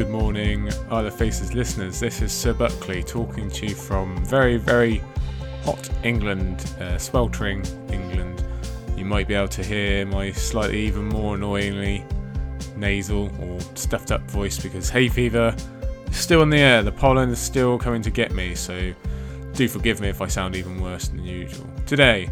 [0.00, 2.00] Good morning, Isle Faces listeners.
[2.00, 5.02] This is Sir Buckley talking to you from very, very
[5.62, 7.62] hot England, uh, sweltering
[7.92, 8.42] England.
[8.96, 12.02] You might be able to hear my slightly even more annoyingly
[12.76, 15.54] nasal or stuffed up voice because hay fever
[16.08, 16.82] is still in the air.
[16.82, 18.94] The pollen is still coming to get me, so
[19.52, 21.68] do forgive me if I sound even worse than usual.
[21.84, 22.30] Today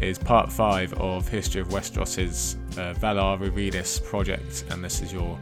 [0.00, 5.38] is part five of History of Westeros's uh, Valar Rereadis project, and this is your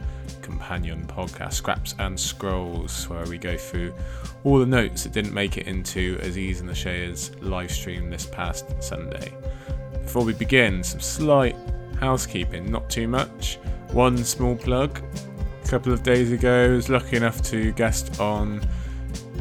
[0.49, 3.93] companion podcast, Scraps and Scrolls, where we go through
[4.43, 8.25] all the notes that didn't make it into Aziz and the Chey's live stream this
[8.25, 9.31] past Sunday.
[10.01, 11.55] Before we begin, some slight
[11.99, 13.59] housekeeping, not too much.
[13.91, 14.99] One small plug.
[15.63, 18.59] A couple of days ago, I was lucky enough to guest on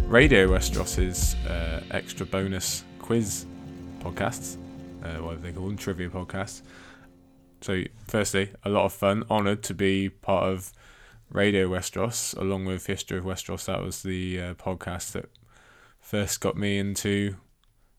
[0.04, 3.46] Radio Westeros's uh, extra bonus quiz
[4.00, 4.58] podcasts.
[5.02, 5.78] Uh, they call them?
[5.78, 6.60] Trivia podcasts.
[7.62, 9.24] So, firstly, a lot of fun.
[9.30, 10.72] Honoured to be part of
[11.30, 13.66] Radio Westeros, along with History of Westeros.
[13.66, 15.28] That was the uh, podcast that
[16.00, 17.36] first got me into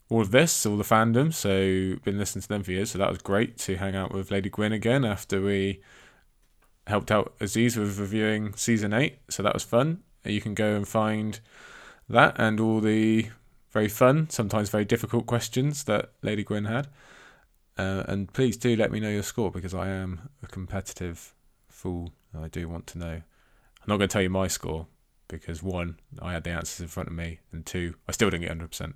[0.09, 1.33] all of this, all the fandom.
[1.33, 2.91] So, been listening to them for years.
[2.91, 5.81] So, that was great to hang out with Lady Gwyn again after we
[6.87, 9.19] helped out Aziz with reviewing season 8.
[9.29, 10.03] So, that was fun.
[10.25, 11.39] You can go and find
[12.09, 13.29] that and all the
[13.71, 16.87] very fun, sometimes very difficult questions that Lady Gwyn had.
[17.77, 21.33] Uh, and please do let me know your score because I am a competitive
[21.69, 23.21] fool I do want to know.
[23.81, 24.87] I'm not going to tell you my score
[25.27, 28.47] because one, I had the answers in front of me, and two, I still didn't
[28.47, 28.93] get 100%.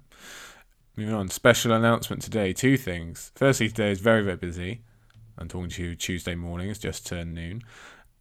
[0.96, 2.54] Moving on, special announcement today.
[2.54, 3.32] Two things.
[3.36, 4.82] Firstly, today is very, very busy.
[5.38, 7.64] I'm talking to you Tuesday morning, it's just turned noon.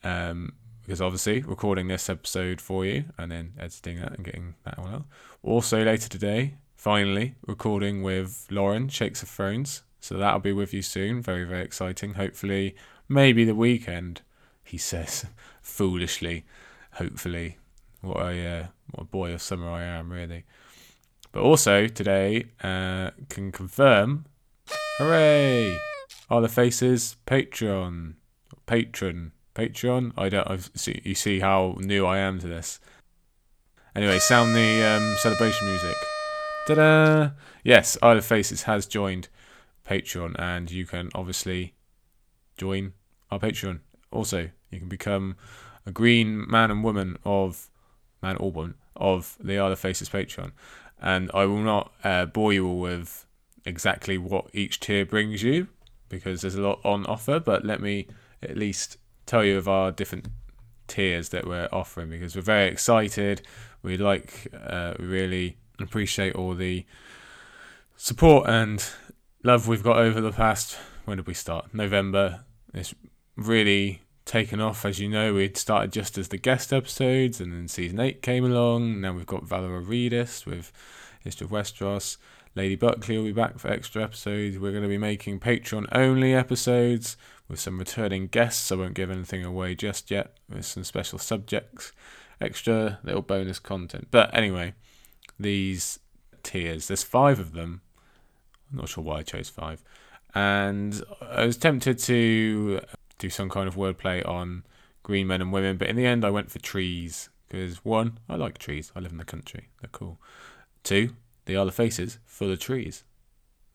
[0.05, 4.79] Um, because obviously, recording this episode for you and then editing it and getting that
[4.79, 5.05] one out.
[5.43, 9.83] Also, later today, finally, recording with Lauren, Shakes of Thrones.
[10.01, 11.23] So that'll be with you soon.
[11.23, 12.15] Very, very exciting.
[12.15, 12.75] Hopefully,
[13.09, 14.23] maybe the weekend
[14.73, 15.27] he says
[15.63, 16.47] foolishly,
[16.93, 17.59] hopefully.
[18.01, 20.45] What a uh, what a boy of summer I am, really.
[21.31, 24.25] But also today uh, can confirm,
[24.97, 25.79] hooray!
[26.31, 28.15] Are the faces Patreon,
[28.65, 30.13] patron, Patreon?
[30.17, 30.51] I don't.
[30.51, 32.81] I've, see, you see how new I am to this.
[33.95, 35.97] Anyway, sound the um, celebration music.
[36.67, 37.33] Ta-da!
[37.63, 39.29] Yes, Isle of Faces has joined
[39.87, 41.75] Patreon, and you can obviously
[42.57, 42.95] join
[43.31, 43.81] our Patreon.
[44.11, 45.37] Also, you can become
[45.87, 47.71] a green man and woman of
[48.23, 50.53] man or woman of the Other Faces Patreon.
[51.01, 53.27] And I will not uh, bore you all with
[53.65, 55.69] exactly what each tier brings you
[56.09, 58.07] because there's a lot on offer, but let me
[58.43, 60.29] at least tell you of our different
[60.87, 63.43] tiers that we're offering because we're very excited.
[63.83, 66.85] We like, uh, we really appreciate all the
[67.97, 68.85] support and
[69.43, 70.77] love we've got over the past.
[71.05, 71.75] When did we start?
[71.75, 72.45] November.
[72.75, 72.95] It's
[73.37, 74.87] really taken off.
[74.87, 78.47] As you know, we'd started just as the guest episodes, and then season eight came
[78.47, 79.03] along.
[79.03, 80.73] Now we've got Valar Rereadis with
[81.23, 82.17] History of Westeros.
[82.55, 84.59] Lady Buckley will be back for extra episodes.
[84.59, 88.73] We're going to be making Patreon only episodes with some returning guests.
[88.73, 91.93] I won't give anything away just yet, with some special subjects,
[92.41, 94.09] extra little bonus content.
[94.11, 94.73] But anyway,
[95.39, 95.99] these
[96.43, 97.83] tiers, there's five of them.
[98.71, 99.83] I'm not sure why I chose five.
[100.35, 102.81] And I was tempted to
[103.19, 104.65] do some kind of wordplay on
[105.03, 108.37] green men and women, but in the end, I went for trees because one, I
[108.37, 108.93] like trees.
[108.97, 110.19] I live in the country; they're cool.
[110.83, 111.11] Two,
[111.45, 113.05] they are the faces full of trees.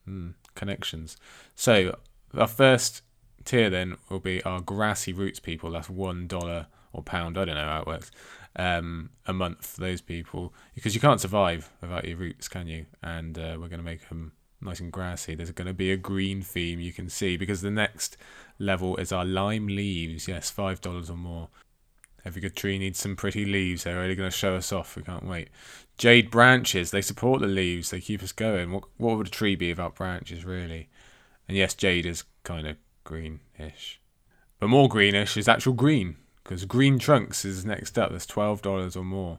[0.08, 1.16] Mm, connections.
[1.54, 1.96] So
[2.36, 3.02] our first
[3.44, 5.70] tier then will be our grassy roots people.
[5.70, 7.38] That's one dollar or pound.
[7.38, 8.10] I don't know how it works.
[8.56, 12.86] Um, a month for those people because you can't survive without your roots, can you?
[13.02, 15.34] And uh, we're going to make them nice and grassy.
[15.34, 18.16] There's going to be a green theme you can see because the next
[18.58, 20.28] level is our lime leaves.
[20.28, 21.48] Yes, five dollars or more.
[22.24, 23.84] Every good tree needs some pretty leaves.
[23.84, 24.96] They're really going to show us off.
[24.96, 25.48] We can't wait.
[25.96, 26.90] Jade branches.
[26.90, 27.90] They support the leaves.
[27.90, 28.72] They keep us going.
[28.72, 30.88] What what would a tree be without branches, really?
[31.46, 34.00] And yes, jade is kind of greenish,
[34.58, 38.10] but more greenish is actual green because green trunks is next up.
[38.10, 39.38] There's twelve dollars or more.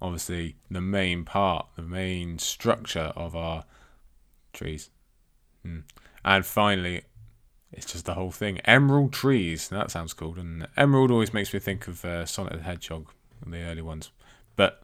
[0.00, 3.64] Obviously, the main part, the main structure of our
[4.54, 4.90] trees.
[5.62, 5.80] Hmm.
[6.24, 7.02] And finally,
[7.72, 8.60] it's just the whole thing.
[8.60, 9.68] Emerald trees.
[9.68, 10.38] That sounds cool.
[10.38, 13.10] And emerald always makes me think of uh, Sonic the Hedgehog,
[13.44, 14.10] and the early ones.
[14.56, 14.82] But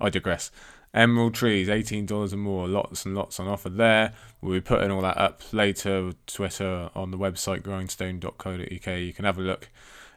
[0.00, 0.50] I digress.
[0.94, 2.66] Emerald trees, eighteen dollars or more.
[2.66, 4.14] Lots and lots on offer there.
[4.40, 6.12] We'll be putting all that up later.
[6.26, 8.98] Twitter on the website grindstone.co.uk.
[8.98, 9.68] You can have a look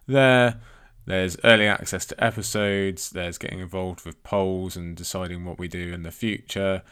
[0.08, 0.62] there.
[1.06, 3.10] There's early access to episodes.
[3.10, 6.84] There's getting involved with polls and deciding what we do in the future.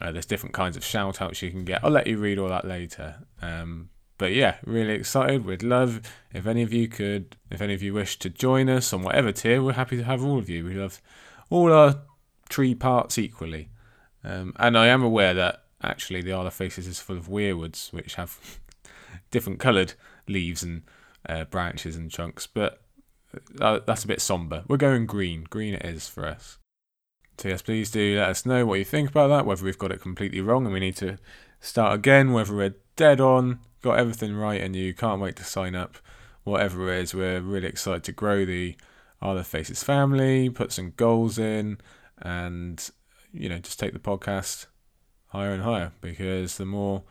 [0.00, 1.84] Uh, there's different kinds of shout outs you can get.
[1.84, 3.16] I'll let you read all that later.
[3.42, 5.44] Um, but yeah, really excited.
[5.44, 6.00] We'd love
[6.32, 9.32] if any of you could, if any of you wish to join us on whatever
[9.32, 9.62] tier.
[9.62, 10.64] We're happy to have all of you.
[10.64, 11.00] We love
[11.48, 12.02] all our
[12.48, 13.70] tree parts equally.
[14.22, 17.92] Um, and I am aware that actually the Isle of Faces is full of weirwoods,
[17.92, 18.60] which have
[19.30, 19.94] different coloured
[20.28, 20.82] leaves and
[21.28, 22.82] uh, branches and chunks, but
[23.60, 24.64] uh, that's a bit somber.
[24.68, 25.46] We're going green.
[25.48, 26.58] Green it is for us.
[27.40, 29.46] So yes, please do let us know what you think about that.
[29.46, 31.16] Whether we've got it completely wrong and we need to
[31.58, 32.34] start again.
[32.34, 35.96] Whether we're dead on, got everything right, and you can't wait to sign up.
[36.44, 38.76] Whatever it is, we're really excited to grow the
[39.22, 41.78] Other Faces family, put some goals in,
[42.18, 42.90] and
[43.32, 44.66] you know just take the podcast
[45.28, 47.04] higher and higher because the more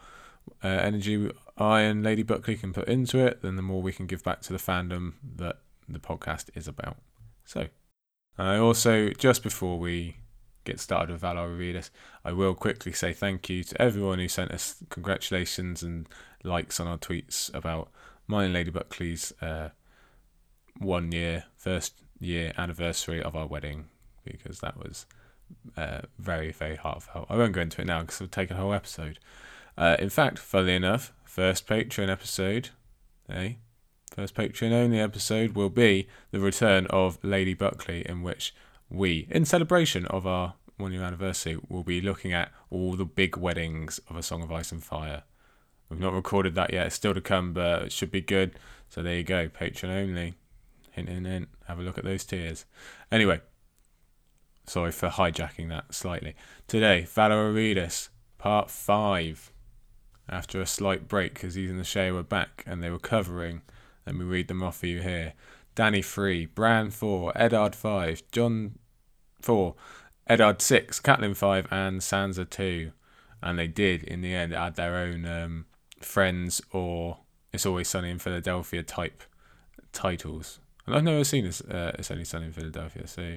[0.63, 4.05] uh, energy I and Lady Buckley can put into it, then the more we can
[4.05, 6.97] give back to the fandom that the podcast is about.
[7.45, 7.69] So,
[8.47, 10.17] I also, just before we
[10.63, 11.89] get started with Valar Rereadis,
[12.23, 16.07] I will quickly say thank you to everyone who sent us congratulations and
[16.43, 17.89] likes on our tweets about
[18.27, 19.69] mine and Lady Buckley's uh,
[20.77, 23.85] one year, first year anniversary of our wedding,
[24.23, 25.05] because that was
[25.75, 27.25] uh, very, very heartfelt.
[27.29, 29.19] I won't go into it now because it'll take a whole episode.
[29.77, 32.69] Uh, in fact, funnily enough, first Patreon episode,
[33.29, 33.53] eh?
[34.15, 38.53] First Patreon only episode will be the return of Lady Buckley, in which
[38.89, 43.37] we, in celebration of our one year anniversary, will be looking at all the big
[43.37, 45.23] weddings of A Song of Ice and Fire.
[45.89, 48.53] We've not recorded that yet, it's still to come, but it should be good.
[48.89, 50.33] So there you go, Patreon only.
[50.91, 51.49] Hint, hint, hint.
[51.67, 52.65] Have a look at those tiers.
[53.11, 53.41] Anyway,
[54.65, 56.35] sorry for hijacking that slightly.
[56.67, 59.51] Today, Valar Rereadis, part 5
[60.27, 63.61] after a slight break because he's and the Chey were back and they were covering.
[64.09, 65.33] Let me read them off for you here.
[65.75, 68.79] Dany 3, Bran 4, Eddard 5, Jon
[69.39, 69.75] 4,
[70.25, 72.91] Eddard 6, Catelyn 5, and Sansa 2.
[73.43, 75.65] And they did, in the end, add their own um,
[75.99, 77.19] Friends or
[77.53, 79.21] It's Always Sunny in Philadelphia type
[79.93, 80.57] titles.
[80.87, 83.35] And I've never seen this, uh, It's Only Sunny in Philadelphia, so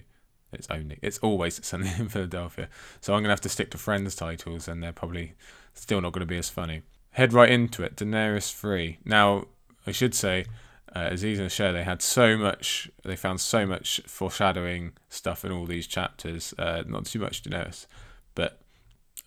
[0.54, 2.70] it's only, it's always Sunny in Philadelphia.
[3.02, 5.34] So I'm going to have to stick to Friends titles, and they're probably
[5.74, 6.80] still not going to be as funny.
[7.10, 7.96] Head right into it.
[7.96, 9.00] Daenerys free.
[9.04, 9.48] Now,
[9.86, 10.46] I should say,
[10.94, 15.52] uh, Aziz and Chey, they had so much, they found so much foreshadowing stuff in
[15.52, 16.54] all these chapters.
[16.58, 17.86] Uh, not too much to notice,
[18.34, 18.60] but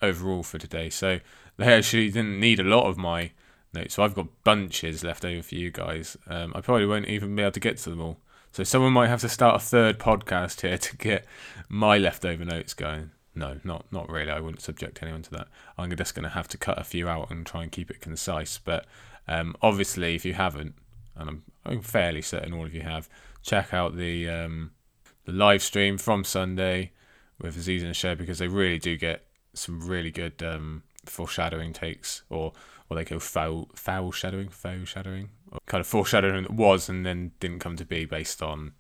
[0.02, 0.90] overall for today.
[0.90, 1.20] So
[1.58, 3.32] they actually didn't need a lot of my
[3.74, 3.96] notes.
[3.96, 6.18] So I've got bunches left over for you guys.
[6.28, 8.18] Um, I probably won't even be able to get to them all.
[8.52, 11.26] So someone might have to start a third podcast here to get
[11.68, 14.32] my leftover notes going no, not not really.
[14.32, 15.48] I wouldn't subject anyone to that.
[15.78, 18.00] I'm just going to have to cut a few out and try and keep it
[18.02, 18.58] concise.
[18.58, 18.86] But
[19.28, 20.76] um, obviously, if you haven't,
[21.18, 23.10] and I'm, I'm, fairly certain all of you have,
[23.42, 24.72] check out the um,
[25.26, 26.92] the live stream from Sunday
[27.40, 32.24] with Aziz and Chey because they really do get some really good um, foreshadowing takes,
[32.30, 32.54] or
[32.90, 35.30] or they go foul foul shadowing, foul shadowing,
[35.66, 38.74] kind of foreshadowing that was and then didn't come to be based on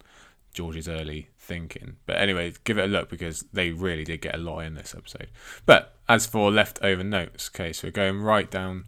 [0.53, 1.97] George's early thinking.
[2.05, 4.95] But anyway, give it a look because they really did get a lot in this
[4.95, 5.29] episode.
[5.65, 8.85] But as for leftover notes, okay, so we're going right down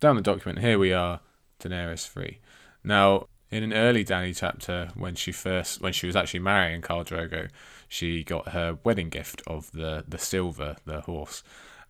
[0.00, 0.60] down the document.
[0.60, 1.20] Here we are,
[1.60, 2.40] Daenerys free.
[2.86, 7.04] Now, in an early Dany chapter, when she first when she was actually marrying Khal
[7.04, 7.50] Drogo,
[7.88, 11.42] she got her wedding gift of the the silver, the horse.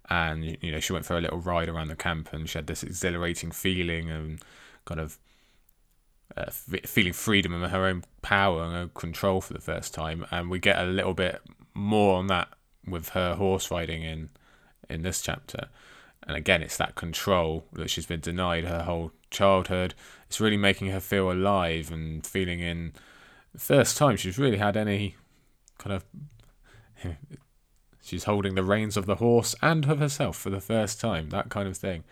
[0.08, 2.66] And you know, she went for a little ride around the camp and she had
[2.66, 4.40] this exhilarating feeling and
[4.86, 5.18] kind of
[6.36, 10.50] uh, feeling freedom and her own power and her control for the first time, and
[10.50, 11.42] we get a little bit
[11.74, 12.48] more on that
[12.86, 14.30] with her horse riding in
[14.88, 15.68] in this chapter.
[16.26, 19.94] And again, it's that control that she's been denied her whole childhood.
[20.26, 22.92] It's really making her feel alive and feeling in
[23.52, 25.16] the first time she's really had any
[25.78, 26.04] kind of.
[28.02, 31.48] she's holding the reins of the horse and of herself for the first time, that
[31.48, 32.04] kind of thing.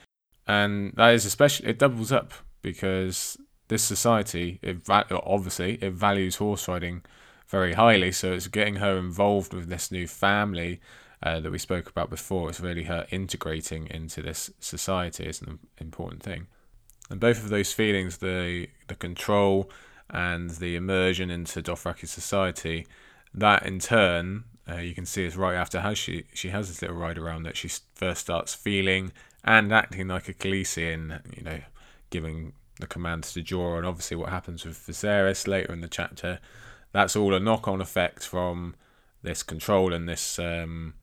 [0.46, 6.66] And that is especially, it doubles up because this society, it obviously, it values horse
[6.66, 7.02] riding
[7.48, 8.10] very highly.
[8.10, 10.80] So it's getting her involved with this new family
[11.24, 12.50] uh, that we spoke about before.
[12.50, 16.46] It's really her integrating into this society is an important thing.
[17.10, 19.70] And both of those feelings, the the control
[20.10, 22.86] and the immersion into Dothraki society,
[23.32, 26.82] that in turn, uh, you can see is right after how she she has this
[26.82, 29.12] little ride around that she first starts feeling
[29.42, 31.60] and acting like a Khaleesi, you know,
[32.10, 36.38] giving the commands to Jorah, and obviously what happens with Viserys later in the chapter.
[36.92, 38.74] That's all a knock-on effect from
[39.22, 40.94] this control and this um,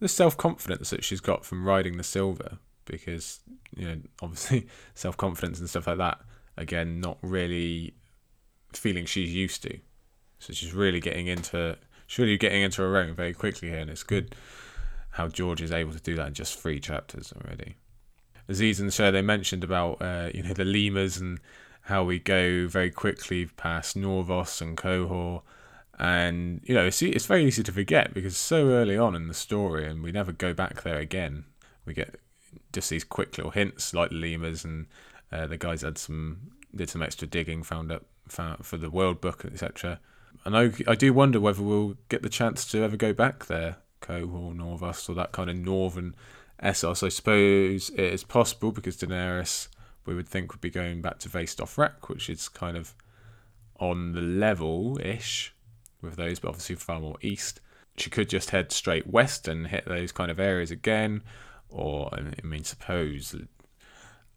[0.00, 3.40] this self-confidence that she's got from riding the silver, because
[3.76, 6.20] you know obviously self-confidence and stuff like that.
[6.56, 7.94] Again, not really
[8.72, 9.78] feeling she's used to.
[10.38, 13.90] So she's really getting into she's really getting into her own very quickly here, and
[13.90, 14.34] it's good
[15.10, 17.76] how George is able to do that in just three chapters already.
[18.48, 21.40] Aziz and the show they mentioned about uh, you know the lemurs and
[21.82, 25.42] how we go very quickly past Norvos and Qohor,
[25.98, 29.34] and you know it's it's very easy to forget because so early on in the
[29.34, 31.44] story, and we never go back there again.
[31.84, 32.16] We get
[32.72, 34.86] just these quick little hints like lemurs, and
[35.30, 39.20] uh, the guys had some did some extra digging, found up found, for the world
[39.20, 40.00] book, etc.
[40.44, 43.76] And I I do wonder whether we'll get the chance to ever go back there,
[44.00, 46.14] Qohor, Norvos, or that kind of northern
[46.62, 47.04] Essos.
[47.04, 49.68] I suppose it is possible because Daenerys,
[50.06, 52.94] we would think, would be going back to Dothrak, which is kind of
[53.78, 55.54] on the level ish
[56.04, 57.60] with those, but obviously far more east.
[57.96, 61.22] She could just head straight west and hit those kind of areas again,
[61.68, 63.34] or I mean, suppose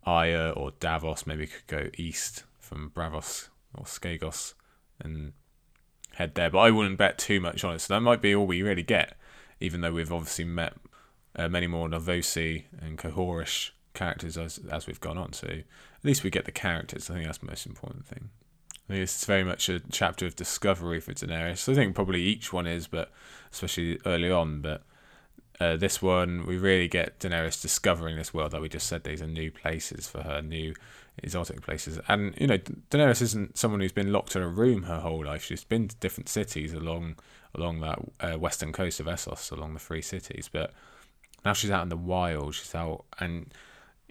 [0.04, 4.54] Arya or Davos maybe could go east from Braavos or Skagos
[5.00, 5.34] and
[6.14, 6.50] head there.
[6.50, 7.80] But I wouldn't bet too much on it.
[7.80, 9.18] So that might be all we really get,
[9.60, 10.74] even though we've obviously met
[11.36, 15.34] uh, many more Norvoshi and Qohorish characters as as we've gone on.
[15.34, 15.66] So at
[16.04, 17.10] least we get the characters.
[17.10, 18.30] I think that's the most important thing.
[18.90, 21.68] I think it's very much a chapter of discovery for Daenerys.
[21.68, 23.12] I think probably each one is, but
[23.52, 24.62] especially early on.
[24.62, 24.84] But
[25.60, 29.04] uh, this one, we really get Daenerys discovering this world that we just said.
[29.04, 30.74] These are new places for her, new
[31.18, 32.00] exotic places.
[32.08, 35.44] And you know, Daenerys isn't someone who's been locked in a room her whole life.
[35.44, 37.18] She's been to different cities along
[37.56, 40.50] along that uh, western coast of Essos, along the three cities.
[40.52, 40.74] But
[41.44, 42.56] now she's out in the wild.
[42.56, 43.54] She's out, and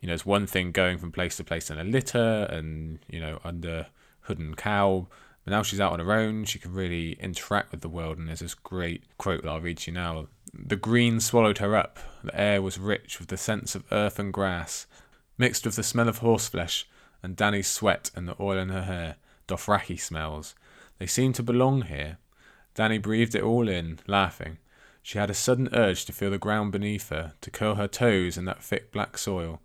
[0.03, 3.21] you know, it's one thing going from place to place in a litter and you
[3.21, 3.87] know under
[4.27, 5.11] hood and cowl.
[5.45, 6.45] But now she's out on her own.
[6.45, 8.19] She can really interact with the world.
[8.19, 10.29] And there's this great quote that I'll read to you now.
[10.53, 11.99] The green swallowed her up.
[12.25, 14.87] The air was rich with the scents of earth and grass,
[15.39, 16.85] mixed with the smell of horseflesh
[17.23, 19.17] and Dany's sweat and the oil in her hair.
[19.49, 20.55] Dothraki smells.
[20.99, 22.19] They seemed to belong here.
[22.75, 24.59] Dany breathed it all in, laughing.
[25.03, 28.37] She had a sudden urge to feel the ground beneath her, to curl her toes
[28.37, 29.61] in that thick black soil.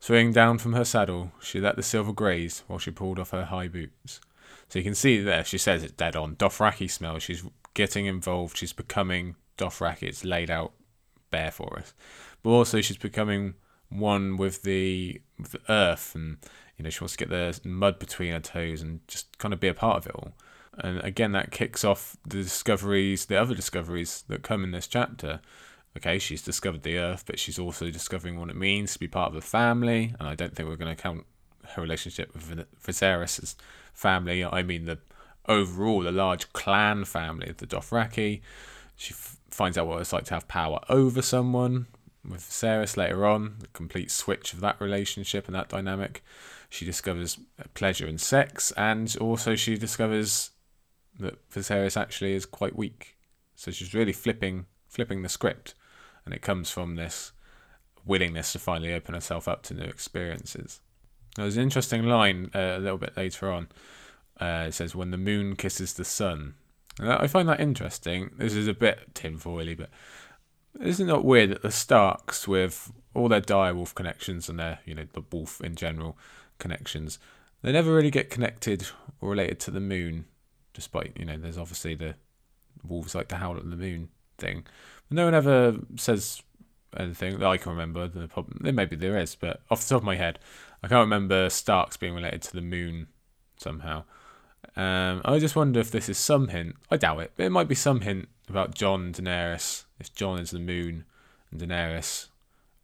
[0.00, 3.44] Swinging down from her saddle, she let the silver graze while she pulled off her
[3.44, 4.20] high boots.
[4.68, 6.36] So you can see there, she says it dead on.
[6.36, 7.18] Dothraki smell.
[7.18, 8.56] She's getting involved.
[8.56, 10.04] She's becoming Dothraki.
[10.04, 10.72] It's laid out
[11.30, 11.92] bare for us.
[12.42, 13.54] But also, she's becoming
[13.90, 16.38] one with the, with the earth, and
[16.78, 19.60] you know she wants to get the mud between her toes and just kind of
[19.60, 20.32] be a part of it all.
[20.78, 25.40] And again, that kicks off the discoveries, the other discoveries that come in this chapter.
[25.96, 29.32] Okay, she's discovered the Earth, but she's also discovering what it means to be part
[29.32, 30.14] of a family.
[30.18, 31.26] And I don't think we're going to count
[31.74, 33.56] her relationship with Viserys as
[33.92, 34.44] family.
[34.44, 34.98] I mean the
[35.46, 38.40] overall, the large clan family of the Dothraki.
[38.96, 41.86] She f- finds out what it's like to have power over someone
[42.28, 43.56] with Viserys later on.
[43.58, 46.22] The complete switch of that relationship and that dynamic.
[46.68, 47.38] She discovers
[47.74, 50.50] pleasure in sex, and also she discovers
[51.18, 53.16] that Viserys actually is quite weak.
[53.56, 55.74] So she's really flipping flipping the script,
[56.30, 57.32] and it comes from this
[58.06, 60.80] willingness to finally open herself up to new experiences.
[61.34, 63.68] There's an interesting line uh, a little bit later on.
[64.40, 66.54] Uh, it says, "When the moon kisses the sun,"
[67.00, 68.30] and I find that interesting.
[68.36, 69.90] This is a bit tinfoily, but
[70.80, 75.06] isn't it weird that the Starks, with all their direwolf connections and their, you know,
[75.12, 76.16] the wolf in general
[76.58, 77.18] connections,
[77.62, 78.86] they never really get connected
[79.20, 80.26] or related to the moon
[80.72, 82.14] despite you know there's obviously the
[82.86, 84.08] wolves like to howl at the moon
[84.38, 84.64] thing.
[85.10, 86.42] No one ever says
[86.96, 88.08] anything that I can remember.
[88.08, 90.38] The problem, maybe there is, but off the top of my head,
[90.82, 93.08] I can't remember Starks being related to the moon
[93.56, 94.04] somehow.
[94.76, 96.76] Um, I just wonder if this is some hint.
[96.90, 99.84] I doubt it, but it might be some hint about Jon and Daenerys.
[99.98, 101.04] If Jon is the moon
[101.50, 102.28] and Daenerys,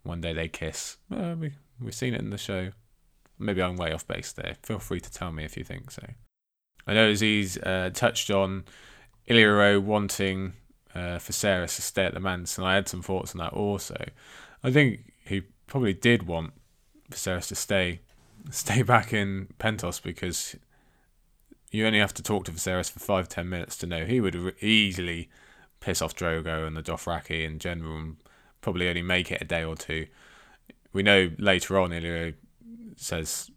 [0.02, 0.97] one day they kiss.
[1.14, 2.73] Uh, we we've seen it in the show.
[3.38, 4.56] Maybe I'm way off base there.
[4.62, 6.02] Feel free to tell me if you think so.
[6.87, 8.64] I know he's uh, touched on
[9.28, 10.54] Illyrio wanting
[10.97, 13.97] uh, Viserys to stay at the manse, and I had some thoughts on that also.
[14.65, 16.55] I think he probably did want
[17.11, 18.00] Viserys to stay
[18.50, 20.57] stay back in Pentos because
[21.71, 24.55] you only have to talk to Viserys for five ten minutes to know he would
[24.62, 25.29] easily
[25.81, 28.17] piss off Drogo and the Dothraki in general, and
[28.62, 30.07] probably only make it a day or two.
[30.95, 32.35] We know later on Illyrio
[32.97, 33.50] says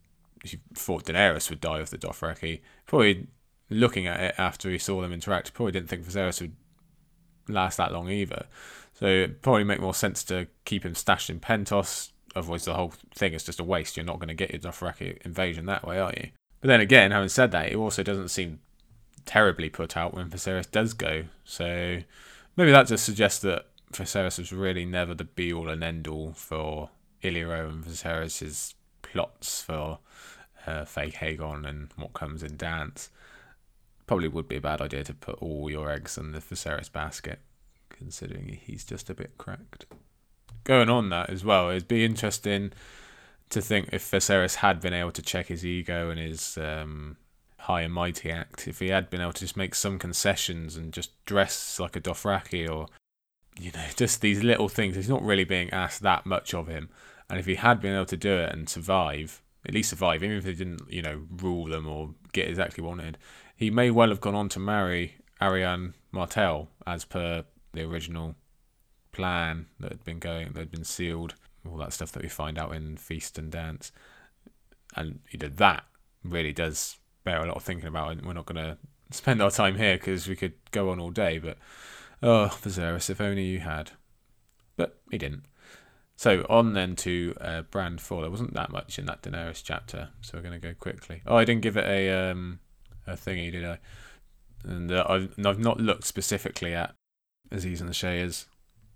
[0.44, 2.60] he thought Daenerys would die of the Dothraki.
[2.86, 3.28] Probably
[3.70, 6.56] looking at it after he saw them interact, probably didn't think Viserys would
[7.54, 8.46] last that long either.
[8.94, 12.12] So it probably make more sense to keep him stashed in Pentos.
[12.36, 13.98] Otherwise, the whole thing is just a waste.
[13.98, 16.30] You're not going to get your Dothraki invasion that way, are you?
[16.62, 18.60] But then again, having said that, it also doesn't seem
[19.26, 21.26] terribly put out when Viserys does go.
[21.46, 22.00] So
[22.58, 26.34] maybe that just suggests that Viserys was really never the be all and end all
[26.34, 26.90] for
[27.24, 30.00] Illyrio and Viserys' plots for
[30.68, 33.10] uh, fake Aegon and what comes in Dance.
[34.10, 37.38] Probably would be a bad idea to put all your eggs in the Viserys basket,
[37.92, 39.86] considering he's just a bit cracked.
[40.64, 42.72] Going on that as well, it'd be interesting
[43.52, 47.18] to think if Viserys had been able to check his ego and his um,
[47.60, 50.92] high and mighty act, if he had been able to just make some concessions and
[50.92, 52.88] just dress like a Dothraki or,
[53.60, 56.90] you know, just these little things, he's not really being asked that much of him.
[57.30, 60.38] And if he had been able to do it and survive, at least survive, even
[60.38, 63.20] if he didn't, you know, rule them or get exactly wanted,
[63.60, 68.36] he may well have gone on to marry Arianne Martell as per the original
[69.12, 71.36] plan that had been going, that had been sealed,
[71.70, 73.92] all that stuff that we find out in Feast and Dance.
[74.96, 75.84] And you know, that
[76.24, 78.78] really does bear a lot of thinking about, and we're not going to
[79.12, 81.38] spend our time here because we could go on all day.
[81.38, 81.58] But
[82.24, 83.92] oh, Viserys, if only you had.
[84.78, 85.44] But he didn't.
[86.16, 88.22] So on then to uh, Bran 4.
[88.22, 91.24] There wasn't that much in that Daenerys chapter, so we're going to go quickly.
[91.28, 92.60] Oh, I didn't give it a um,
[93.12, 93.80] a thingy, did I?
[94.64, 96.94] And uh, I've, I've not looked specifically at
[97.52, 98.48] Aziz and the Chey's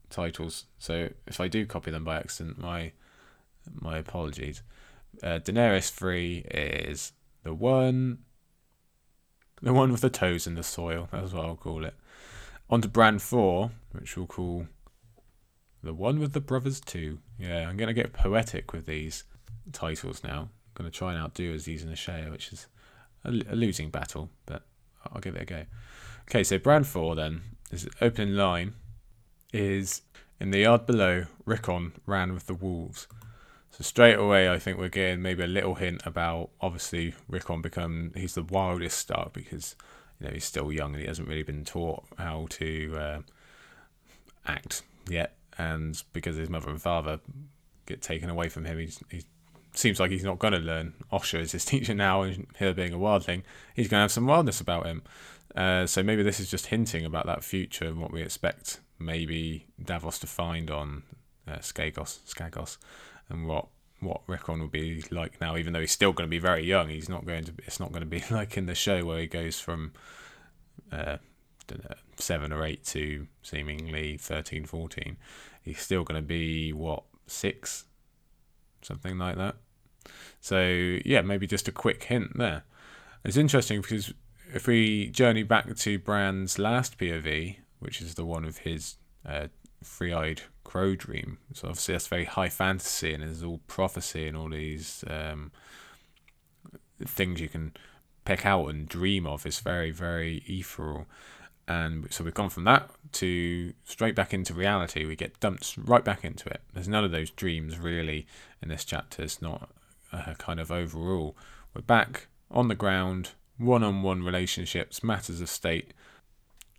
[0.09, 2.91] titles, so if I do copy them by accident, my
[3.73, 4.61] my apologies.
[5.21, 8.19] Uh, Daenerys 3 is the one,
[9.61, 11.07] the one with the toes in the soil.
[11.11, 11.93] That's what I'll call it.
[12.69, 14.67] On to Bran 4, which we'll call
[15.81, 17.19] the one with the brothers too.
[17.37, 19.25] Yeah, I'm gonna get poetic with these
[19.71, 20.41] titles now.
[20.41, 22.67] I'm gonna try and outdo Aziz and Ashaya, which is
[23.25, 24.63] a, losing battle, but
[25.11, 25.65] I'll give it a go.
[26.29, 28.75] Okay, so 4 then, this opening line
[29.51, 30.01] is
[30.39, 33.07] in the yard below, Rickon ran with the wolves.
[33.71, 38.11] So straight away, I think we're getting maybe a little hint about obviously Rickon become
[38.15, 39.75] he's the wildest Stark because
[40.19, 43.21] you know he's still young and he hasn't really been taught how to uh,
[44.45, 47.19] act yet and because his mother and father
[47.85, 49.23] get taken away from him, he's, he
[49.73, 50.93] seems like he's not going to learn.
[51.11, 54.27] Osha is his teacher now, and here being a wildling, he's going to have some
[54.27, 55.03] wildness about him.
[55.55, 59.67] Uh, so maybe this is just hinting about that future and what we expect maybe
[59.83, 61.03] Davos to find on
[61.47, 62.77] uh, Skagos, Skagos,
[63.29, 63.67] and what
[63.99, 65.55] what Rickon will be like now.
[65.55, 67.53] Even though he's still going to be very young, he's not going to.
[67.65, 69.93] It's not going to be like in the show where he goes from
[70.91, 71.17] uh,
[71.71, 75.17] know, seven or eight to seemingly 13, 14,
[75.61, 77.85] he's still going to be, what, six?
[78.83, 79.55] Something like that.
[80.41, 82.63] So, yeah, maybe just a quick hint there.
[83.23, 84.13] It's interesting because
[84.53, 89.47] if we journey back to Bran's last POV, which is the one of his uh,
[89.83, 94.35] three eyed crow dream, so obviously that's very high fantasy and there's all prophecy and
[94.35, 95.51] all these um,
[97.05, 97.71] things you can
[98.25, 99.45] pick out and dream of.
[99.45, 101.07] It's very, very ethereal
[101.67, 105.05] and so we've gone from that to straight back into reality.
[105.05, 106.61] We get dumped right back into it.
[106.73, 108.27] There's none of those dreams really
[108.61, 109.23] in this chapter.
[109.23, 109.69] It's not
[110.11, 111.35] a kind of overall.
[111.73, 115.93] We're back on the ground, one on one relationships, matters of state,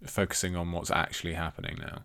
[0.04, 2.02] focusing on what's actually happening now.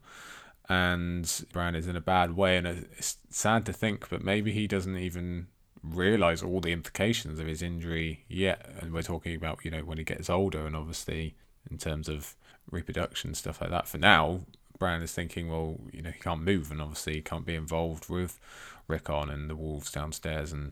[0.70, 4.68] And Bran is in a bad way, and it's sad to think, but maybe he
[4.68, 5.48] doesn't even
[5.84, 8.70] realize all the implications of his injury yet.
[8.80, 11.36] And we're talking about, you know, when he gets older, and obviously
[11.70, 12.36] in terms of
[12.72, 13.88] reproduction stuff like that.
[13.88, 14.42] For now,
[14.78, 18.10] Bran is thinking, well, you know, he can't move, and obviously he can't be involved
[18.10, 18.40] with
[18.88, 20.72] Rickon and the wolves downstairs and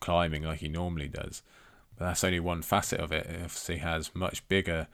[0.00, 1.42] climbing like he normally does.
[1.96, 3.26] But that's only one facet of it.
[3.26, 4.88] It obviously has much bigger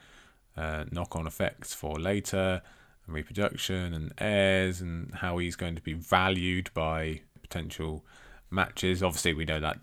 [0.57, 2.61] uh, knock-on effects for later
[3.07, 8.05] and reproduction and heirs and how he's going to be valued by potential
[8.51, 9.03] matches.
[9.03, 9.79] Obviously, we know that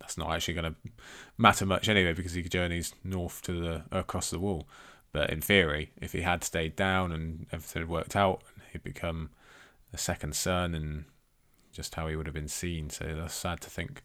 [0.00, 0.90] that's not actually going to
[1.38, 4.66] matter much anyway because he journeys north to the across the wall.
[5.12, 8.42] But in theory, if he had stayed down and everything had worked out,
[8.72, 9.30] he'd become
[9.92, 11.04] a second son and
[11.72, 12.90] just how he would have been seen.
[12.90, 14.02] So that's sad to think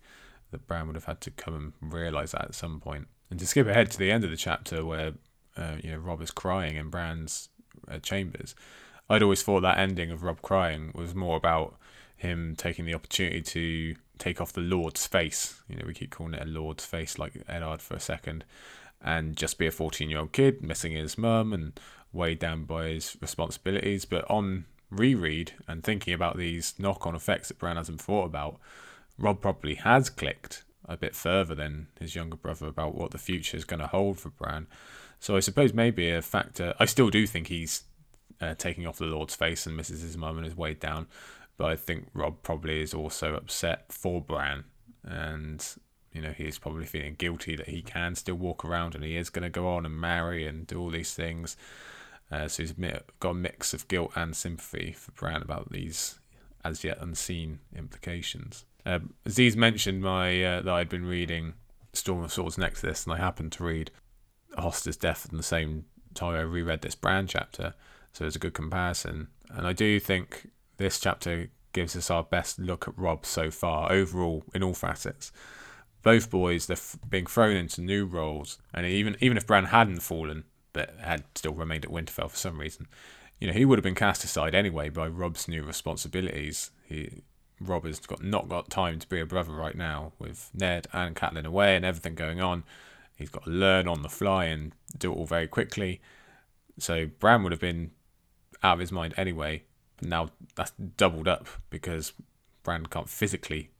[0.51, 3.07] that Bran would have had to come and realise that at some point.
[3.29, 5.13] And to skip ahead to the end of the chapter where
[5.57, 7.49] uh, you know Robb is crying in Bran's
[7.89, 8.55] uh, chambers,
[9.09, 11.75] I'd always thought that ending of Robb crying was more about
[12.17, 15.61] him taking the opportunity to take off the Lord's face.
[15.67, 18.45] You know, we keep calling it a Lord's face, like Eddard for a second,
[19.01, 21.79] and just be a 14 year old kid missing his mum and
[22.11, 24.05] weighed down by his responsibilities.
[24.05, 28.59] But on reread and thinking about these knock on effects that Bran hasn't thought about,
[29.17, 33.57] Robb probably has clicked a bit further than his younger brother about what the future
[33.57, 34.67] is going to hold for Bran.
[35.19, 36.73] So I suppose maybe a factor.
[36.79, 37.83] I still do think he's
[38.41, 41.07] uh, taking off the Lord's face and misses his mum and is weighed down.
[41.57, 44.65] But I think Rob probably is also upset for Bran
[45.03, 45.65] and
[46.15, 49.29] you know, he's probably feeling guilty that he can still walk around and he is
[49.29, 51.57] going to go on and marry and do all these things.
[52.31, 52.73] Uh, so he's
[53.19, 56.19] got a mix of guilt and sympathy for Bran about these
[56.63, 58.65] as yet unseen implications.
[58.85, 61.53] Um, Aziz mentioned my uh, that I'd been reading
[61.93, 63.91] Storm of Swords next to this, and I happened to read
[64.57, 67.73] Hoster's Death at the same time I reread this Bran chapter,
[68.13, 69.27] so it's a good comparison.
[69.49, 73.91] And I do think this chapter gives us our best look at Robb so far,
[73.91, 75.31] overall, in all facets.
[76.05, 80.01] Both boys, they're f- being thrown into new roles, and even even if Bran hadn't
[80.01, 82.85] fallen, but had still remained at Winterfell for some reason,
[83.39, 86.69] you know, he would have been cast aside anyway by Robb's new responsibilities.
[86.87, 87.23] He
[87.59, 91.15] Robb has got not got time to be a brother right now with Ned and
[91.15, 92.65] Catelyn away and everything going on.
[93.17, 96.01] He's got to learn on the fly and do it all very quickly.
[96.77, 97.89] So Bran would have been
[98.61, 99.63] out of his mind anyway.
[99.97, 102.13] But now that's doubled up because
[102.61, 103.71] Bran can't physically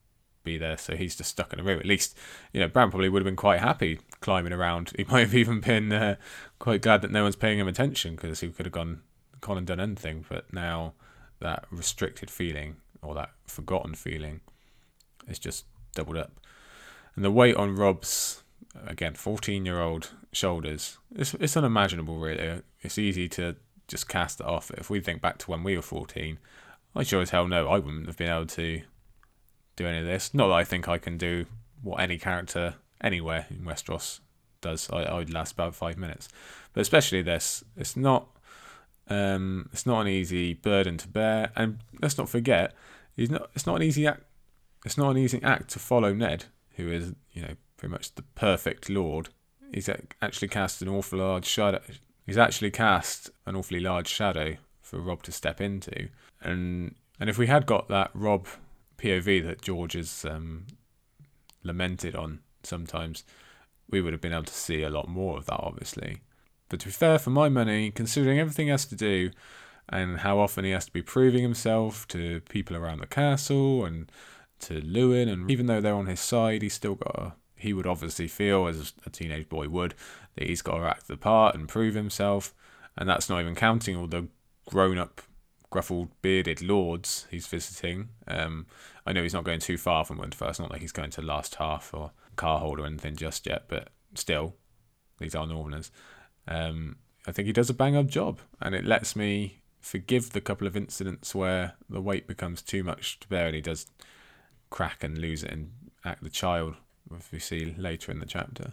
[0.46, 1.78] be there, so he's just stuck in a room.
[1.78, 2.16] At least,
[2.52, 4.92] you know, Bran probably would have been quite happy climbing around.
[4.96, 6.16] He might have even been uh,
[6.58, 9.02] quite glad that no one's paying him attention because he could have gone,
[9.40, 10.24] gone and done anything.
[10.28, 10.94] But now
[11.40, 14.40] that restricted feeling or that forgotten feeling
[15.28, 16.32] is just doubled up.
[17.14, 18.42] And the weight on Robb's
[18.86, 20.98] again, 14 year old shoulders.
[21.14, 22.62] It's, it's unimaginable, really.
[22.82, 23.56] It's easy to
[23.88, 24.70] just cast it off.
[24.72, 26.38] If we think back to when we were 14,
[26.94, 28.82] I sure as hell know I wouldn't have been able to
[29.76, 30.34] do any of this.
[30.34, 31.46] Not that I think I can do
[31.82, 34.20] what any character anywhere in Westeros
[34.60, 34.90] does.
[34.90, 36.28] I, I would last about five minutes.
[36.72, 38.28] But especially this, it's not.
[39.08, 42.74] Um, it's not an easy burden to bear, and let's not forget,
[43.14, 43.50] he's not.
[43.54, 44.24] It's not an easy act.
[44.84, 48.22] It's not an easy act to follow Ned, who is you know pretty much the
[48.22, 49.28] perfect lord.
[49.72, 49.88] He's
[50.20, 51.80] actually cast an awful large shadow.
[52.24, 56.08] He's actually cast an awfully large shadow for Robb to step into,
[56.40, 58.48] and and if we had got that Robb
[58.98, 60.66] POV that George has um,
[61.62, 63.24] lamented on sometimes,
[63.88, 66.20] we would have been able to see a lot more of that, obviously.
[66.68, 69.30] But to be fair, for my money, considering everything he has to do
[69.88, 74.10] and how often he has to be proving himself to people around the castle and
[74.58, 77.86] to Luwin, and even though they're on his side, he's still got a he would
[77.86, 79.94] obviously feel, as a teenage boy would,
[80.36, 82.54] that he's got to act the part and prove himself.
[82.96, 84.28] And that's not even counting all the
[84.66, 85.22] grown up,
[85.76, 88.08] gruffled, bearded lords he's visiting.
[88.26, 88.66] Um,
[89.06, 90.48] I know he's not going too far from Winterfell.
[90.48, 93.88] It's not like he's going to Last Hearth or Karhold or anything just yet, but
[94.14, 94.54] still,
[95.18, 95.90] these are Northerners.
[96.48, 100.40] Um, I think he does a bang up job, and it lets me forgive the
[100.40, 103.86] couple of incidents where the weight becomes too much to bear and he does
[104.70, 105.70] crack and lose it and
[106.04, 106.74] act the child
[107.14, 108.72] as we see later in the chapter.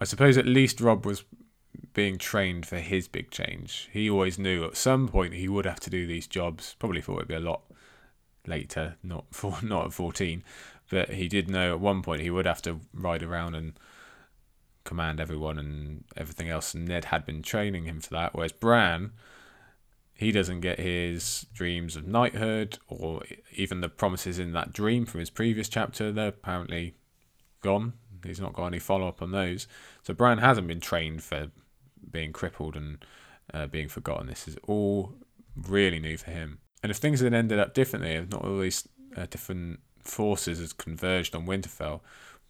[0.00, 1.24] I suppose at least Robb was
[1.92, 3.88] being trained for his big change.
[3.92, 6.76] He always knew at some point he would have to do these jobs.
[6.78, 7.62] Probably thought it'd be a lot
[8.46, 10.42] later, not for not at fourteen,
[10.90, 13.74] but he did know at one point he would have to ride around and
[14.84, 16.74] command everyone and everything else.
[16.74, 19.12] And Ned had been training him for that, whereas Bran,
[20.12, 23.22] he doesn't get his dreams of knighthood or
[23.56, 26.12] even the promises in that dream from his previous chapter.
[26.12, 26.94] They're apparently
[27.62, 27.94] gone.
[28.24, 29.66] He's not got any follow up on those.
[30.02, 31.50] So Bran hasn't been trained for
[32.10, 33.04] being crippled and
[33.52, 34.26] uh, being forgotten.
[34.26, 35.14] This is all
[35.56, 36.58] really new for him.
[36.82, 38.86] And if things had ended up differently, if not all these
[39.16, 42.00] uh, different forces had converged on Winterfell,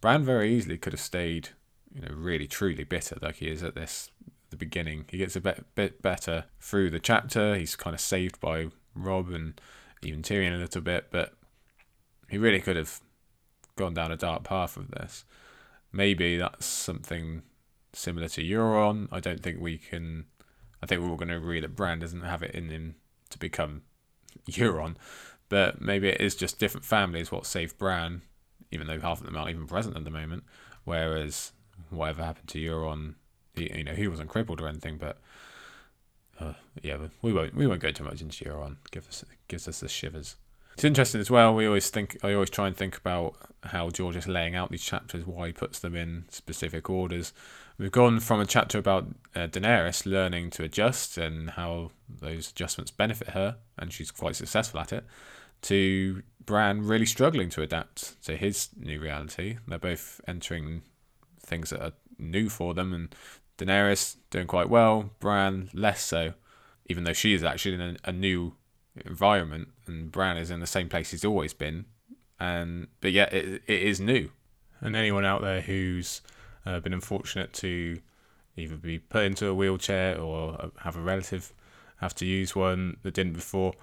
[0.01, 1.49] Bran very easily could have stayed,
[1.93, 4.11] you know, really truly bitter like he is at this
[4.49, 5.05] the beginning.
[5.09, 7.55] He gets a bit bit better through the chapter.
[7.55, 9.59] He's kind of saved by Robb and
[10.03, 11.33] even Tyrion a little bit, but
[12.29, 12.99] he really could have
[13.75, 15.25] gone down a dark path with this.
[15.91, 17.43] Maybe that's something
[17.95, 19.07] similar to Euron.
[19.11, 20.25] I don't think we can.
[20.81, 22.95] I think we're all going to agree that Bran doesn't have it in him
[23.29, 23.83] to become
[24.49, 24.95] Euron,
[25.49, 28.21] but maybe it is just different families what saved Bran,
[28.71, 30.43] even though half of them aren't even present at the moment.
[30.83, 31.53] Whereas
[31.89, 33.15] whatever happened to Euron,
[33.55, 35.17] he, you know, he wasn't crippled or anything, but
[36.39, 38.77] uh, yeah, we won't we won't go too much into Euron.
[38.91, 40.35] Give us gives us the shivers.
[40.73, 41.55] It's interesting as well.
[41.55, 44.83] We always think I always try and think about how George is laying out these
[44.83, 47.31] chapters, why he puts them in specific orders.
[47.77, 52.89] We've gone from a chapter about uh, Daenerys learning to adjust and how those adjustments
[52.89, 55.03] benefit her, and she's quite successful at it,
[55.63, 59.57] to Bran really struggling to adapt to his new reality.
[59.67, 60.83] They're both entering
[61.41, 63.13] things that are new for them, and
[63.57, 66.33] Daenerys doing quite well, Bran less so,
[66.85, 68.55] even though she is actually in a, a new
[69.03, 71.87] environment, and Bran is in the same place he's always been,
[72.39, 74.29] and but yet it, it is new.
[74.79, 76.21] And anyone out there who's
[76.65, 77.99] uh, been unfortunate to
[78.57, 81.51] either be put into a wheelchair or have a relative
[81.97, 83.73] have to use one that didn't before,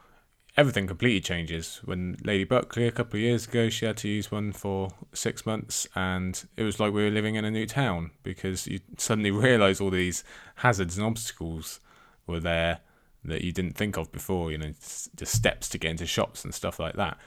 [0.57, 1.81] everything completely changes.
[1.85, 5.47] When Lady Buckley a couple of years ago, she had to use one for six
[5.47, 9.31] months, and it was like we were living in a new town because you suddenly
[9.49, 10.25] realise all these
[10.57, 11.81] hazards and obstacles
[12.27, 12.81] were there
[13.25, 14.51] that you didn't think of before.
[14.53, 14.73] You know,
[15.17, 17.19] just steps to get into shops and stuff like that.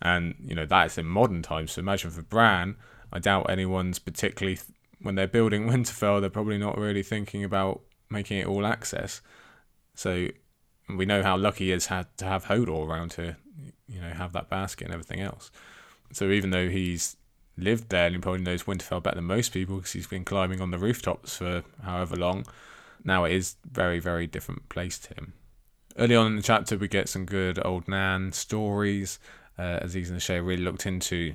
[0.00, 1.72] And you know that's in modern times.
[1.72, 2.76] So imagine for Bran,
[3.12, 4.58] I doubt anyone's particularly
[5.02, 9.20] when they're building Winterfell, they're probably not really thinking about making it all access.
[9.94, 10.28] So
[10.88, 13.36] we know how lucky he has had to have Hodor around to
[13.88, 15.50] you know have that basket and everything else.
[16.12, 17.16] So even though he's
[17.56, 20.60] lived there and he probably knows Winterfell better than most people because he's been climbing
[20.60, 22.46] on the rooftops for however long,
[23.04, 25.32] now it is very very different place to him.
[25.98, 29.18] Early on in the chapter, we get some good old Nan stories.
[29.58, 31.34] Uh, Aziz and Chey really looked into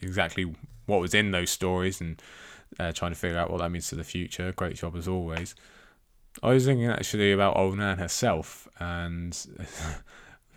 [0.00, 0.52] exactly
[0.86, 2.20] what was in those stories and
[2.78, 4.52] uh, trying to figure out what that means to the future.
[4.52, 5.54] Great job as always.
[6.42, 9.66] I was thinking actually about old Nan herself and a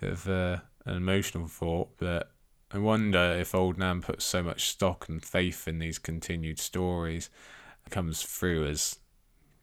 [0.00, 2.30] bit of uh, an emotional thought, but
[2.70, 7.30] I wonder if old Nan puts so much stock and faith in these continued stories,
[7.86, 8.98] it comes through as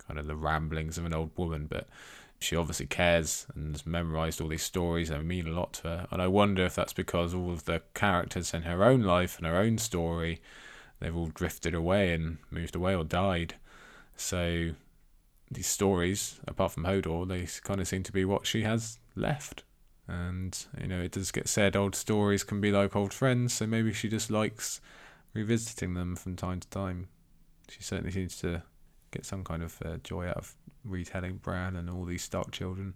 [0.07, 1.87] kind of the ramblings of an old woman, but
[2.39, 6.07] she obviously cares and has memorized all these stories and mean a lot to her.
[6.11, 9.45] And I wonder if that's because all of the characters in her own life and
[9.45, 10.41] her own story,
[10.99, 13.55] they've all drifted away and moved away or died.
[14.15, 14.71] So
[15.51, 19.63] these stories, apart from Hodor, they kind of seem to be what she has left.
[20.07, 23.65] And, you know, it does get said old stories can be like old friends, so
[23.65, 24.79] maybe she just likes
[25.33, 27.07] revisiting them from time to time.
[27.69, 28.63] She certainly seems to
[29.11, 32.93] get some kind of uh, joy out of retelling Bran and all these Stark children,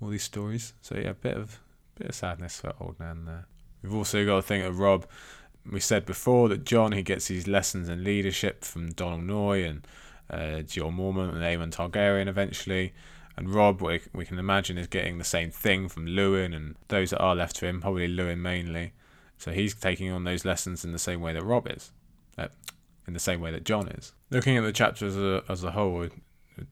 [0.00, 0.72] all these stories.
[0.82, 1.60] So yeah, a bit of
[1.96, 3.46] bit of sadness for old Nan there.
[3.82, 5.06] We've also got to think of Robb.
[5.70, 9.86] We said before that Jon he gets his lessons in leadership from Donald Noye and
[10.30, 12.92] uh, Jeor Mormont and Aemon Targaryen eventually.
[13.36, 17.10] And Robb, we, we can imagine, is getting the same thing from Luwin and those
[17.10, 18.92] that are left to him, probably Luwin mainly.
[19.38, 21.92] So he's taking on those lessons in the same way that Robb is,
[22.38, 22.48] uh,
[23.06, 24.12] in the same way that Jon is.
[24.30, 26.08] Looking at the chapter as a, as a whole,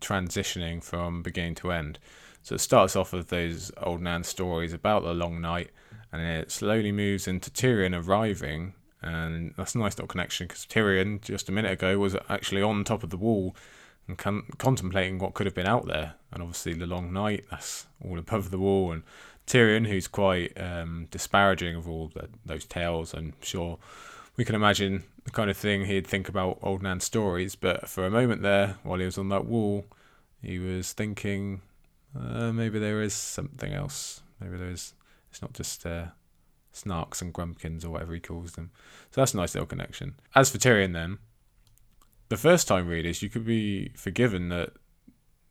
[0.00, 1.98] transitioning from beginning to end.
[2.42, 5.70] So it starts off with those old Nan stories about the long night,
[6.12, 11.20] and it slowly moves into Tyrion arriving, and that's a nice little connection because Tyrion
[11.20, 13.54] just a minute ago was actually on top of the wall
[14.08, 17.86] and con- contemplating what could have been out there, and obviously the long night that's
[18.04, 19.02] all above the wall, and
[19.46, 23.78] Tyrion who's quite um, disparaging of all the, those tales, I'm sure
[24.36, 27.54] we can imagine the kind of thing he'd think about old Nan's stories.
[27.54, 29.84] But for a moment there, while he was on that wall,
[30.42, 31.62] he was thinking
[32.18, 34.22] uh, maybe there is something else.
[34.40, 34.94] Maybe there is.
[35.30, 36.06] It's not just uh,
[36.74, 38.70] snarks and grumpkins or whatever he calls them.
[39.10, 40.14] So that's a nice little connection.
[40.34, 41.18] As for Tyrion, then,
[42.28, 44.72] the first time readers, you could be forgiven that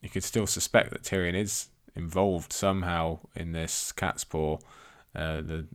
[0.02, 4.58] you could still suspect that Tyrion is involved somehow in this cat's paw,
[5.16, 5.68] uh, the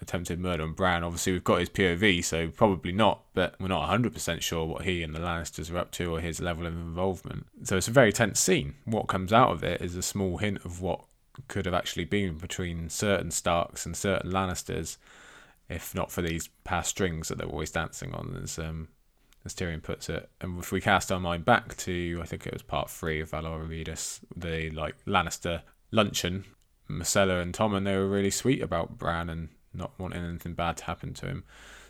[0.00, 1.04] attempted murder on Bran.
[1.04, 5.02] Obviously, we've got his POV, so probably not, but we're not 100% sure what he
[5.02, 7.46] and the Lannisters are up to or his level of involvement.
[7.62, 8.74] So it's a very tense scene.
[8.84, 11.04] What comes out of it is a small hint of what
[11.48, 14.96] could have actually been between certain Starks and certain Lannisters,
[15.68, 18.88] if not for these past strings that they're always dancing on, as, um,
[19.44, 20.28] as Tyrion puts it.
[20.40, 23.30] And if we cast our mind back to, I think it was part three of
[23.30, 26.44] Valar Rereadis, the like Lannister luncheon,
[26.90, 30.84] Myrcella and Tommen, they were really sweet about Bran and not wanting anything bad to
[30.84, 31.44] happen to him.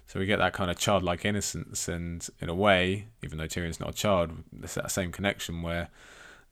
[0.07, 3.81] So we get that kind of childlike innocence, and in a way, even though Tyrion's
[3.81, 5.89] not a child, there's that same connection where,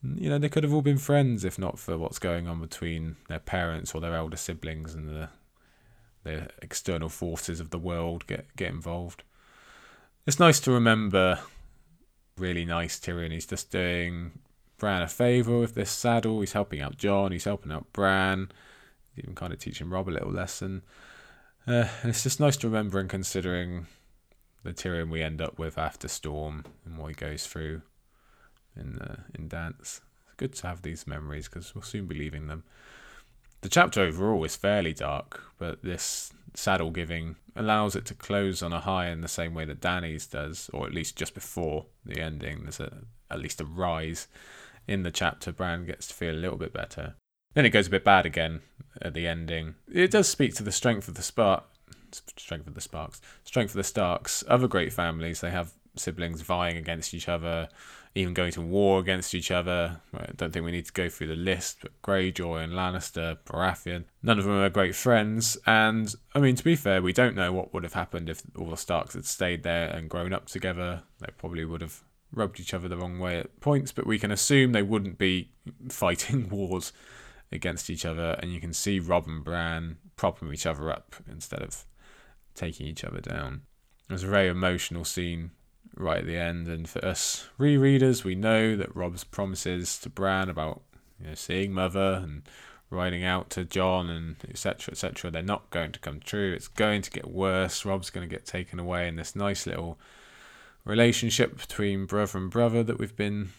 [0.02, 3.16] you know, they could have all been friends if not for what's going on between
[3.28, 5.28] their parents or their elder siblings and the
[6.22, 9.22] the external forces of the world get get involved.
[10.26, 11.40] It's nice to remember.
[12.36, 13.32] Really nice Tyrion.
[13.32, 14.32] He's just doing
[14.78, 16.40] Bran a favour with this saddle.
[16.40, 17.32] He's helping out Jon.
[17.32, 18.50] He's helping out Bran.
[19.14, 20.82] He's even kind of teaching Robb a little lesson.
[21.66, 23.86] Uh, it's just nice to remember and considering
[24.62, 27.82] the Tyrion we end up with after Storm and what he goes through
[28.80, 30.00] in uh, in Dance.
[30.24, 32.64] It's good to have these memories because we'll soon be leaving them.
[33.62, 38.72] The chapter overall is fairly dark, but this saddle giving allows it to close on
[38.72, 42.20] a high in the same way that Dany's does, or at least just before the
[42.20, 42.62] ending.
[42.62, 44.28] There's a at least a rise
[44.88, 45.52] in the chapter.
[45.52, 47.14] Bran gets to feel a little bit better.
[47.54, 48.60] Then it goes a bit bad again
[49.02, 49.74] at the ending.
[49.92, 51.64] It does speak to the strength of the spark,
[52.36, 54.44] strength of the Sparks, strength of the Starks.
[54.48, 57.68] Other great families, they have siblings vying against each other,
[58.14, 60.00] even going to war against each other.
[60.14, 64.04] I don't think we need to go through the list, but Greyjoy and Lannister, Baratheon,
[64.22, 65.56] none of them are great friends.
[65.66, 68.70] And I mean, to be fair, we don't know what would have happened if all
[68.70, 71.02] the Starks had stayed there and grown up together.
[71.20, 74.32] They probably would have rubbed each other the wrong way at points, but we can
[74.32, 75.50] assume they wouldn't be
[75.88, 76.92] fighting wars
[77.52, 81.62] against each other, and you can see Robb and Bran propping each other up instead
[81.62, 81.84] of
[82.54, 83.62] taking each other down.
[84.08, 85.52] It was a very emotional scene
[85.96, 90.48] right at the end, and for us rereaders, we know that Robb's promises to Bran
[90.48, 90.82] about
[91.20, 92.42] you know, seeing Mother and
[92.90, 94.92] riding out to Jon and etc.
[94.92, 95.30] etc.
[95.30, 96.52] They're not going to come true.
[96.52, 97.84] It's going to get worse.
[97.84, 99.98] Robb's going to get taken away, and this nice little
[100.84, 103.50] relationship between brother and brother that we've been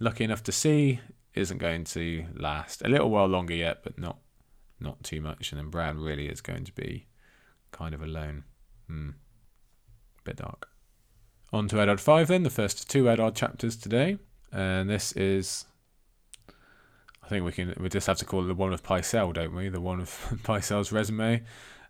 [0.00, 1.00] lucky enough to see
[1.34, 2.82] isn't going to last.
[2.82, 4.18] A little while longer yet, but not
[4.80, 7.06] not too much, and then Bran really is going to be
[7.72, 8.44] kind of alone.
[8.86, 9.10] Hmm.
[10.24, 10.68] Bit dark.
[11.52, 14.18] On to Eddard 5 then, the first two Eddard chapters today.
[14.52, 15.66] And this is
[17.28, 19.54] I think we can we just have to call it the one of Pycelle, don't
[19.54, 19.68] we?
[19.68, 20.08] The one of
[20.44, 21.42] Pycelle's resume.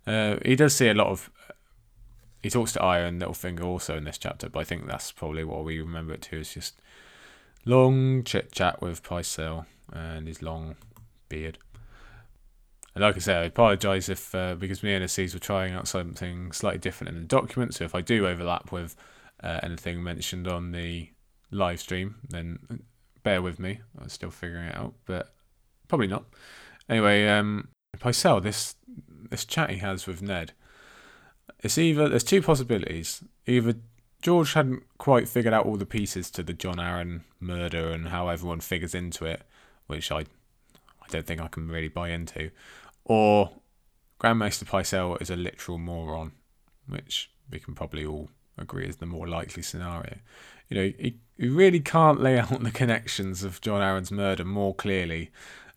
[0.04, 1.30] Uh, he does see a lot of.
[2.42, 5.64] He talks to and Littlefinger also in this chapter, but I think that's probably what
[5.64, 6.80] we remember it to is just
[7.64, 10.74] long chit chat with Pycelle and his long
[11.28, 11.58] beard.
[12.96, 15.86] And like I said, I apologise if uh, because me and Aziz were trying out
[15.86, 17.74] something slightly different in the document.
[17.74, 18.96] So if I do overlap with
[19.42, 21.10] uh, anything mentioned on the
[21.50, 22.58] live stream, then
[23.22, 23.80] bear with me.
[24.00, 25.34] I'm still figuring it out, but
[25.88, 26.24] probably not.
[26.88, 27.68] Anyway, um,
[28.42, 28.74] this
[29.30, 30.52] this chat he has with Ned,
[31.60, 33.22] it's either there's two possibilities.
[33.46, 33.74] Either
[34.22, 38.28] George hadn't quite figured out all the pieces to the Jon Arryn murder and how
[38.28, 39.42] everyone figures into it,
[39.86, 42.50] which I I don't think I can really buy into,
[43.04, 43.52] or
[44.18, 46.32] Grand Maester Pycelle is a literal moron,
[46.86, 50.18] which we can probably all agree is the more likely scenario.
[50.68, 50.92] You know,
[51.38, 55.30] he really can't lay out the connections of Jon Arryn's murder more clearly,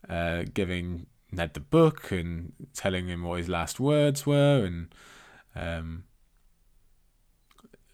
[0.09, 4.93] uh, giving Ned the book and telling him what his last words were and
[5.55, 6.03] um,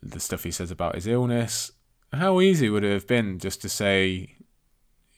[0.02, 1.72] the stuff he says about his illness.
[2.14, 4.36] How easy would it have been just to say,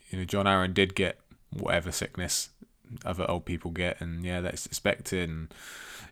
[0.10, 1.20] you know, Jon Arryn did get
[1.52, 2.50] whatever sickness
[3.06, 5.30] other old people get, and yeah, that's expected.
[5.30, 5.54] And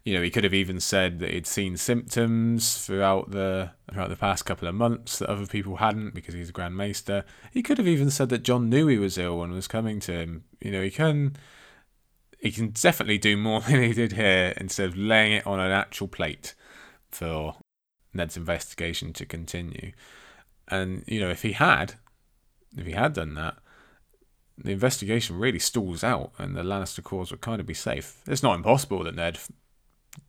[0.03, 4.15] you know, he could have even said that he'd seen symptoms throughout the throughout the
[4.15, 7.25] past couple of months that other people hadn't because he's a Grand Maester.
[7.51, 10.13] He could have even said that Jon knew he was ill and was coming to
[10.13, 10.43] him.
[10.61, 11.35] You know, he can
[12.39, 15.71] he can definitely do more than he did here instead of laying it on an
[15.71, 16.55] actual plate
[17.09, 17.55] for
[18.13, 19.91] Ned's investigation to continue.
[20.67, 21.95] And you know, if he had,
[22.77, 23.57] if he had done that,
[24.57, 28.21] the investigation really stalls out and the Lannister cause would kind of be safe.
[28.27, 29.37] It's not impossible that Ned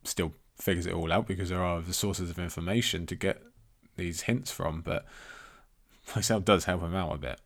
[0.03, 3.41] still figures it all out because there are the sources of information to get
[3.95, 5.05] these hints from, but
[6.07, 7.41] Pycelle does help him out a bit.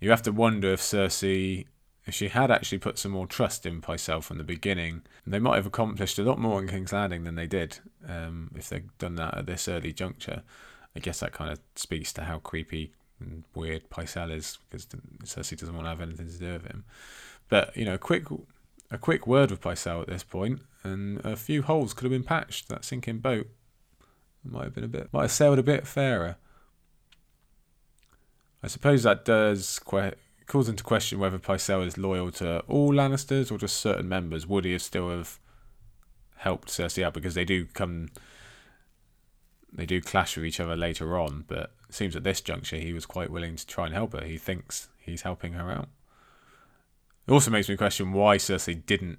[0.00, 1.66] You have to wonder if Cersei,
[2.06, 5.56] if she had actually put some more trust in Pycelle from the beginning, they might
[5.56, 9.14] have accomplished a lot more in King's Landing than they did um, if they'd done
[9.16, 10.42] that at this early juncture.
[10.94, 14.86] I guess that kind of speaks to how creepy and weird Pycelle is because
[15.24, 16.84] Cersei doesn't want to have anything to do with him.
[17.48, 18.24] But you know, a quick
[18.90, 22.24] a quick word with Pycelle at this point, and a few holes could have been
[22.24, 22.68] patched.
[22.68, 23.48] That sinking boat
[24.44, 26.36] might have been a bit might have sailed a bit fairer.
[28.62, 30.14] I suppose that does que-
[30.52, 34.46] into question whether Pycelle is loyal to all Lannisters or just certain members.
[34.46, 35.38] Would he have still have
[36.36, 38.08] helped Cersei out because they do come
[39.72, 42.92] they do clash with each other later on, but it seems at this juncture he
[42.92, 44.24] was quite willing to try and help her.
[44.24, 45.88] He thinks he's helping her out.
[47.26, 49.18] It also makes me question why Cersei didn't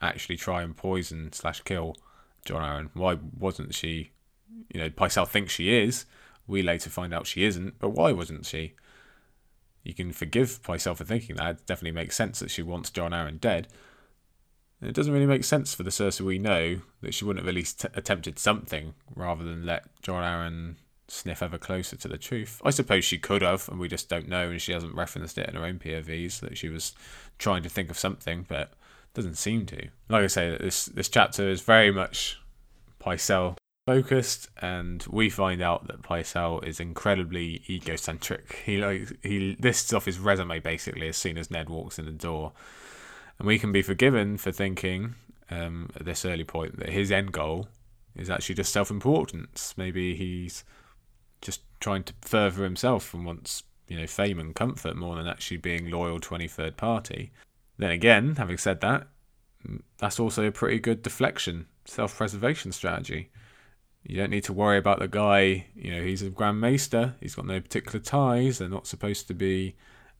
[0.00, 1.96] actually try and poison slash kill
[2.44, 2.90] Jon Arryn.
[2.94, 4.10] Why wasn't she?
[4.72, 6.06] You know, Pycelle thinks she is.
[6.46, 7.78] We later find out she isn't.
[7.78, 8.74] But why wasn't she?
[9.82, 11.50] You can forgive Pycelle for thinking that.
[11.50, 13.68] It definitely makes sense that she wants Jon Arryn dead.
[14.82, 17.54] It doesn't really make sense for the Cersei we know that she wouldn't have at
[17.54, 20.76] least t- attempted something rather than let Jon Arryn
[21.10, 22.60] sniff ever closer to the truth.
[22.64, 25.48] I suppose she could have, and we just don't know, and she hasn't referenced it
[25.48, 26.94] in her own POVs that she was
[27.38, 28.72] trying to think of something, but
[29.14, 29.88] doesn't seem to.
[30.08, 32.40] Like I say, this this chapter is very much
[33.00, 38.62] Pycelle focused, and we find out that Pycelle is incredibly egocentric.
[38.64, 42.12] He like he lists off his resume basically as soon as Ned walks in the
[42.12, 42.52] door
[43.40, 45.14] and we can be forgiven for thinking
[45.50, 47.68] um, at this early point that his end goal
[48.14, 49.74] is actually just self importance.
[49.78, 50.62] Maybe he's
[51.40, 55.56] just trying to further himself and wants, you know, fame and comfort more than actually
[55.56, 57.32] being loyal to any third party.
[57.78, 59.06] Then again, having said that,
[59.66, 63.30] mm, that's also a pretty good deflection, self preservation strategy.
[64.02, 67.34] You don't need to worry about the guy, you know, he's a Grand Maester, he's
[67.34, 69.76] got no particular ties, they're not supposed to be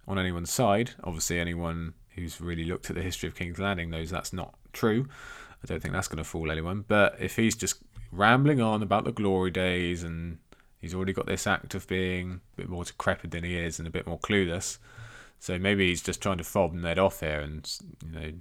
[0.06, 0.90] on anyone's side.
[1.02, 5.06] Obviously, anyone who's really looked at the history of King's Landing knows that's not true.
[5.62, 6.84] I don't think that's going to fool anyone.
[6.86, 10.38] But if he's just rambling on about the glory days and
[10.80, 13.86] he's already got this act of being a bit more decrepit than he is and
[13.86, 14.78] a bit more clueless,
[15.38, 17.70] so maybe he's just trying to fob Ned off here and,
[18.04, 18.32] you know,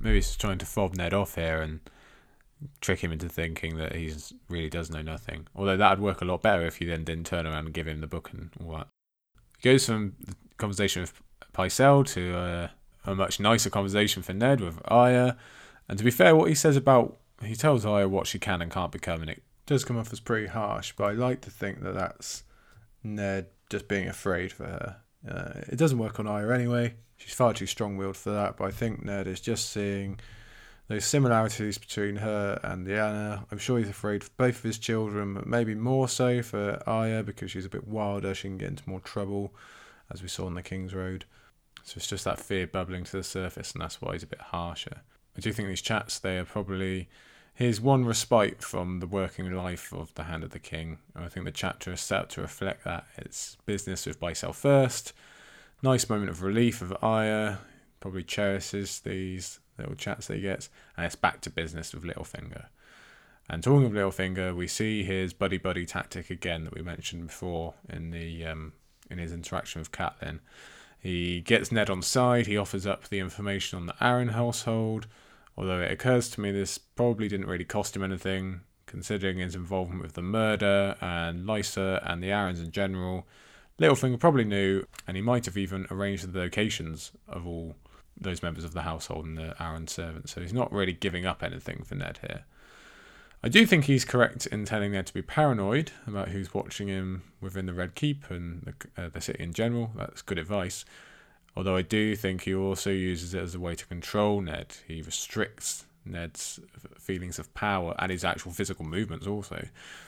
[0.00, 1.80] maybe he's trying to fob Ned off here and
[2.80, 4.12] trick him into thinking that he
[4.48, 5.46] really does know nothing.
[5.54, 7.86] Although that would work a lot better if you then didn't turn around and give
[7.86, 8.88] him the book and all that.
[9.58, 12.68] He goes from the conversation with Pycelle to uh,
[13.06, 15.36] a much nicer conversation for Ned with Arya.
[15.88, 18.70] And to be fair, what he says about he tells Arya what she can and
[18.70, 20.92] can't become, and it does come off as pretty harsh.
[20.96, 22.42] But I like to think that that's
[23.04, 24.96] Ned just being afraid for her.
[25.28, 26.94] Uh, it doesn't work on Arya anyway.
[27.16, 28.56] She's far too strong-willed for that.
[28.56, 30.18] But I think Ned is just seeing
[30.88, 33.44] those similarities between her and Lyanna.
[33.52, 37.22] I'm sure he's afraid for both of his children, but maybe more so for Arya
[37.22, 38.34] because she's a bit wilder.
[38.34, 39.54] She can get into more trouble,
[40.10, 41.26] as we saw on the King's Road.
[41.84, 44.40] So it's just that fear bubbling to the surface, and that's why he's a bit
[44.40, 45.02] harsher.
[45.36, 47.08] I do think these chats they are probably
[47.58, 50.98] his one respite from the working life of the Hand of the King.
[51.16, 53.04] And I think the chapter is set up to reflect that.
[53.16, 55.12] It's business with Pycelle first.
[55.82, 57.58] Nice moment of relief of Arya.
[57.98, 60.70] Probably cherishes these little chats that he gets.
[60.96, 62.66] And it's back to business with Littlefinger.
[63.50, 67.74] And talking of Littlefinger, we see his buddy buddy tactic again that we mentioned before
[67.88, 68.72] in the um,
[69.10, 70.38] in his interaction with Catelyn.
[71.00, 72.46] He gets Ned on side.
[72.46, 75.08] He offers up the information on the Arryn household.
[75.58, 80.02] Although it occurs to me this probably didn't really cost him anything, considering his involvement
[80.02, 83.26] with the murder and Lysa and the Arryns in general.
[83.80, 87.74] Littlefinger probably knew, and he might have even arranged the locations of all
[88.20, 90.32] those members of the household and the Arryn servants.
[90.32, 92.44] So he's not really giving up anything for Ned here.
[93.42, 97.24] I do think he's correct in telling Ned to be paranoid about who's watching him
[97.40, 99.90] within the Red Keep and the, uh, the city in general.
[99.96, 100.84] That's good advice.
[101.58, 104.76] Although I do think he also uses it as a way to control Ned.
[104.86, 106.60] He restricts Ned's
[107.00, 109.66] feelings of power and his actual physical movements also.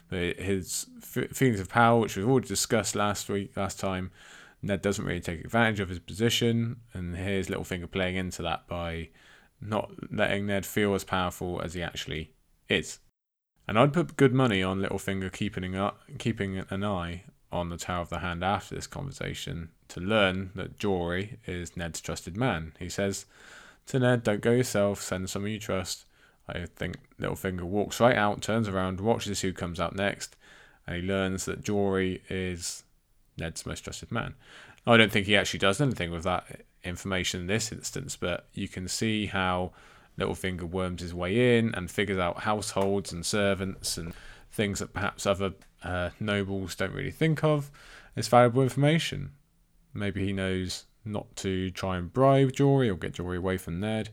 [0.08, 4.12] But his f- feelings of power, which we've already discussed last week, last time,
[4.62, 9.08] Ned doesn't really take advantage of his position, and here's Littlefinger playing into that by
[9.60, 12.32] not letting Ned feel as powerful as he actually
[12.68, 13.00] is.
[13.66, 18.02] And I'd put good money on Littlefinger keeping up, keeping an eye on the Tower
[18.02, 22.72] of the Hand after this conversation to learn that Jory is Ned's trusted man.
[22.78, 23.26] He says
[23.86, 25.00] to Ned, "Don't go yourself.
[25.02, 26.04] Send someone you trust."
[26.48, 30.36] I think Littlefinger walks right out, turns around, watches who comes out next,
[30.86, 32.82] and he learns that Jory is
[33.36, 34.34] Ned's most trusted man.
[34.86, 38.66] I don't think he actually does anything with that information in this instance, but you
[38.66, 39.72] can see how
[40.18, 44.12] Littlefinger worms his way in and figures out households and servants and
[44.50, 45.52] things that perhaps other
[45.82, 47.70] uh, nobles don't really think of
[48.16, 49.32] as valuable information.
[49.94, 54.10] Maybe he knows not to try and bribe Jory or get Jory away from Ned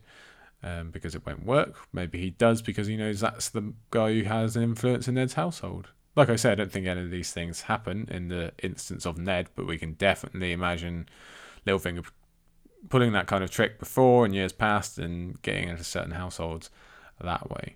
[0.63, 1.75] um, because it won't work.
[1.93, 5.33] Maybe he does because he knows that's the guy who has an influence in Ned's
[5.33, 5.89] household.
[6.15, 9.17] Like I said, I don't think any of these things happen in the instance of
[9.17, 11.07] Ned, but we can definitely imagine
[11.65, 12.05] Littlefinger
[12.89, 16.69] pulling that kind of trick before in years past and getting into certain households
[17.21, 17.75] that way.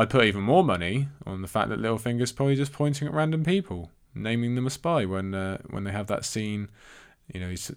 [0.00, 3.44] I'd put even more money on the fact that Littlefinger's probably just pointing at random
[3.44, 6.68] people, naming them a spy when uh, when they have that scene.
[7.32, 7.70] You know, he's,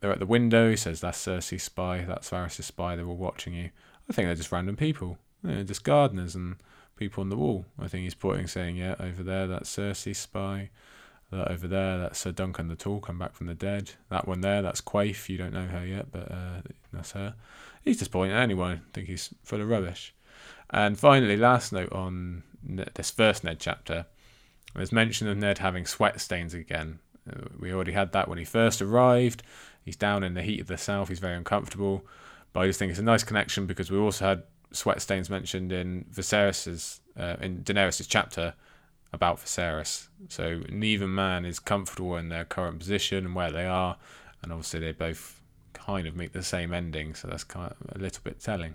[0.00, 0.68] they're at the window.
[0.68, 2.04] He says, "That's Cersei's spy.
[2.06, 2.94] That's Varys' spy.
[2.94, 3.70] They're all watching you."
[4.08, 6.56] I think they're just random people, you know, just gardeners and
[6.96, 7.64] people on the wall.
[7.78, 10.68] I think he's pointing, saying, "Yeah, over there, that's Cersei's spy."
[11.30, 13.92] That over there, that's Sir Duncan the Tall, come back from the dead.
[14.10, 15.30] That one there, that's Quaithe.
[15.30, 16.60] You don't know her yet, but uh,
[16.92, 17.34] that's her.
[17.82, 18.82] He's just pointing at anyone.
[18.86, 20.14] I think he's full of rubbish.
[20.72, 24.06] And finally, last note on this first Ned chapter,
[24.74, 26.98] there's mention of Ned having sweat stains again.
[27.30, 29.42] Uh, we already had that when he first arrived.
[29.84, 31.08] He's down in the heat of the south.
[31.08, 32.06] He's very uncomfortable.
[32.52, 34.42] But I just think it's a nice connection because we also had
[34.72, 38.54] sweat stains mentioned in Viserys's uh, in Daenerys' chapter
[39.12, 40.08] about Viserys.
[40.28, 43.98] So neither man is comfortable in their current position and where they are,
[44.42, 45.40] and obviously they both
[45.74, 47.14] kind of meet the same ending.
[47.14, 48.74] So that's kind of a little bit telling.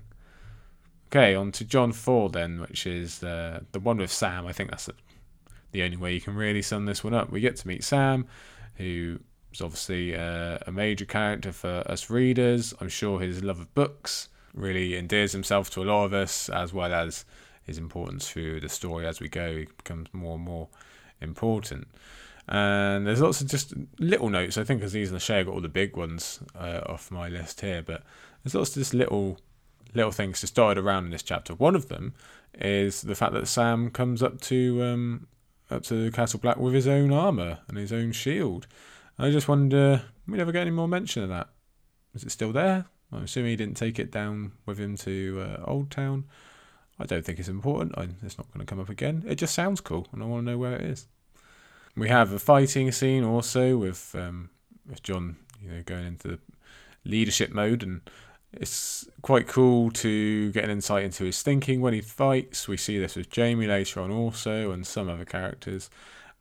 [1.07, 4.45] Okay, on to Jon 4 then, which is uh, the one with Sam.
[4.45, 4.93] I think that's the,
[5.71, 7.31] the, only way you can really sum this one up.
[7.31, 8.27] We get to meet Sam,
[8.75, 9.19] who
[9.53, 12.73] is obviously uh, a major character for us readers.
[12.81, 16.73] I'm sure his love of books really endears himself to a lot of us, as
[16.73, 17.23] well as
[17.63, 20.67] his importance through the story as we go it becomes more and more
[21.21, 21.87] important.
[22.49, 24.57] And there's lots of just little notes.
[24.57, 27.27] I think as these, Aziz and Chey got all the big ones uh, off my
[27.27, 28.03] list here, but
[28.43, 29.39] there's lots of just little
[29.93, 31.53] little things just dotted around in this chapter.
[31.53, 32.13] One of them
[32.59, 35.27] is the fact that Sam comes up to um,
[35.69, 38.67] up to Castle Black with his own armor and his own shield.
[39.19, 41.49] I just wonder, we never get any more mention of that.
[42.13, 42.85] Is it still there?
[43.11, 46.23] I'm assuming he didn't take it down with him to uh, Oldtown.
[46.99, 47.97] I don't think it's important.
[47.97, 49.23] I, it's not going to come up again.
[49.27, 51.07] It just sounds cool, and I want to know where it is.
[51.95, 54.49] We have a fighting scene also with um,
[54.87, 56.39] with Jon, you know, going into
[57.05, 58.01] leadership mode, and
[58.53, 62.67] it's quite cool to get an insight into his thinking when he fights.
[62.67, 65.89] We see this with Jaime later on also, and some other characters,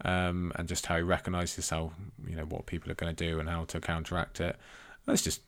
[0.04, 1.92] um, and just how he recognises how
[2.26, 4.57] you know what people are going to do and how to counteract it.
[5.04, 5.42] That's just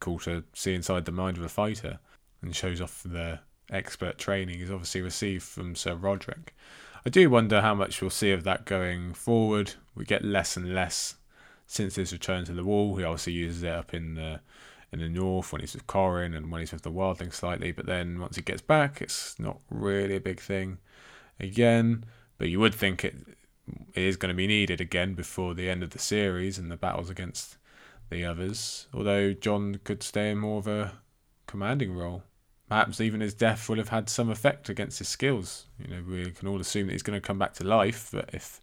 [0.00, 1.98] cool to see inside the mind of a fighter,
[2.42, 3.40] and shows off the
[3.70, 6.54] expert training he's obviously received from Sir Roderick.
[7.06, 9.74] I do wonder how much we'll see of that going forward.
[9.94, 11.14] We get less and less
[11.66, 14.40] since his return to the wall, he obviously uses it up in the
[14.92, 17.72] in the north when he's with Qhorin and when he's with the Wildling slightly.
[17.72, 20.78] But then once he gets back, it's not really a big thing
[21.38, 22.04] again.
[22.38, 23.16] But you would think it,
[23.94, 26.76] it is going to be needed again before the end of the series and the
[26.76, 27.56] battles against
[28.10, 28.86] the others.
[28.92, 30.92] Although Jon could stay in more of a
[31.46, 32.22] commanding role.
[32.68, 35.66] Perhaps even his death will have had some effect against his skills.
[35.76, 38.30] You know, we can all assume that he's going to come back to life, but
[38.32, 38.60] if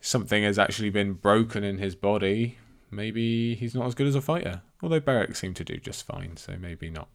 [0.00, 2.58] something has actually been broken in his body,
[2.88, 4.62] maybe he's not as good as a fighter.
[4.82, 7.08] Although Beric seemed to do just fine, so maybe not.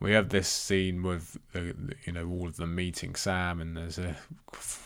[0.00, 3.98] We have this scene with the, you know all of them meeting Sam, and there's
[3.98, 4.16] a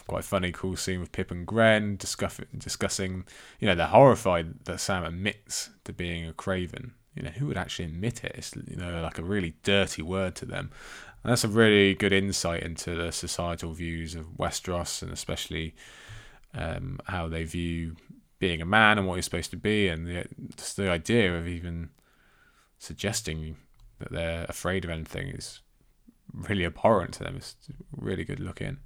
[0.07, 3.25] quite funny, cool scene with Pyp and discuss, discussing.
[3.59, 6.93] You know, they're horrified that Sam admits to being a Craven.
[7.15, 8.33] You know, who would actually admit it?
[8.35, 10.71] It's you know like a really dirty word to them.
[11.25, 15.75] And that's a really good insight into the societal views of Westeros, and especially
[16.53, 17.97] um, how they view
[18.39, 20.27] being a man and what you're supposed to be, and the,
[20.57, 21.91] just the idea of even
[22.79, 23.57] suggesting
[23.99, 25.61] that they're afraid of anything is
[26.33, 27.37] really abhorrent to them.
[27.37, 27.57] It's
[27.97, 28.79] really good looking.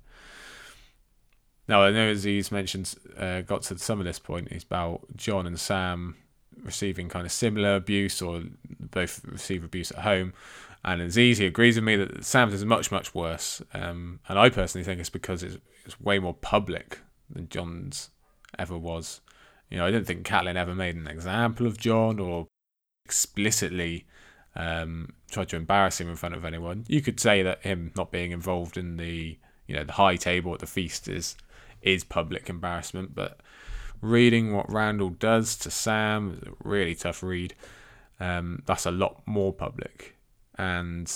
[1.68, 4.48] Now I know Aziz mentioned uh, got to some of this point.
[4.50, 6.16] It's about Jon and Sam
[6.64, 8.42] receiving kind of similar abuse or
[8.78, 10.32] both receive abuse at home.
[10.84, 13.62] And Aziz he agrees with me that Sam's is much much worse.
[13.74, 16.98] Um, and I personally think it's because it's, it's way more public
[17.28, 18.10] than Jon's
[18.58, 19.20] ever was.
[19.70, 22.48] You know, I don't think Catelyn ever made an example of Jon or
[23.04, 24.06] explicitly
[24.56, 26.84] um, tried to embarrass him in front of anyone.
[26.88, 30.52] You could say that him not being involved in the you know the high table
[30.52, 31.36] at the feast is
[31.82, 33.40] is public embarrassment, but
[34.00, 37.54] reading what Randyll does to Sam is a really tough read.
[38.18, 40.16] Um, that's a lot more public,
[40.58, 41.10] and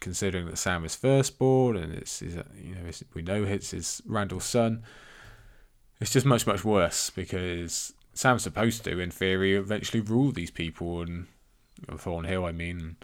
[0.00, 4.02] considering that Sam is firstborn and it's, it's you know it's, we know it's his
[4.06, 4.82] Randyll's son,
[6.00, 11.02] it's just much much worse because Sam's supposed to, in theory, eventually rule these people
[11.02, 11.26] and
[11.96, 12.44] Thornhill.
[12.44, 12.96] I mean,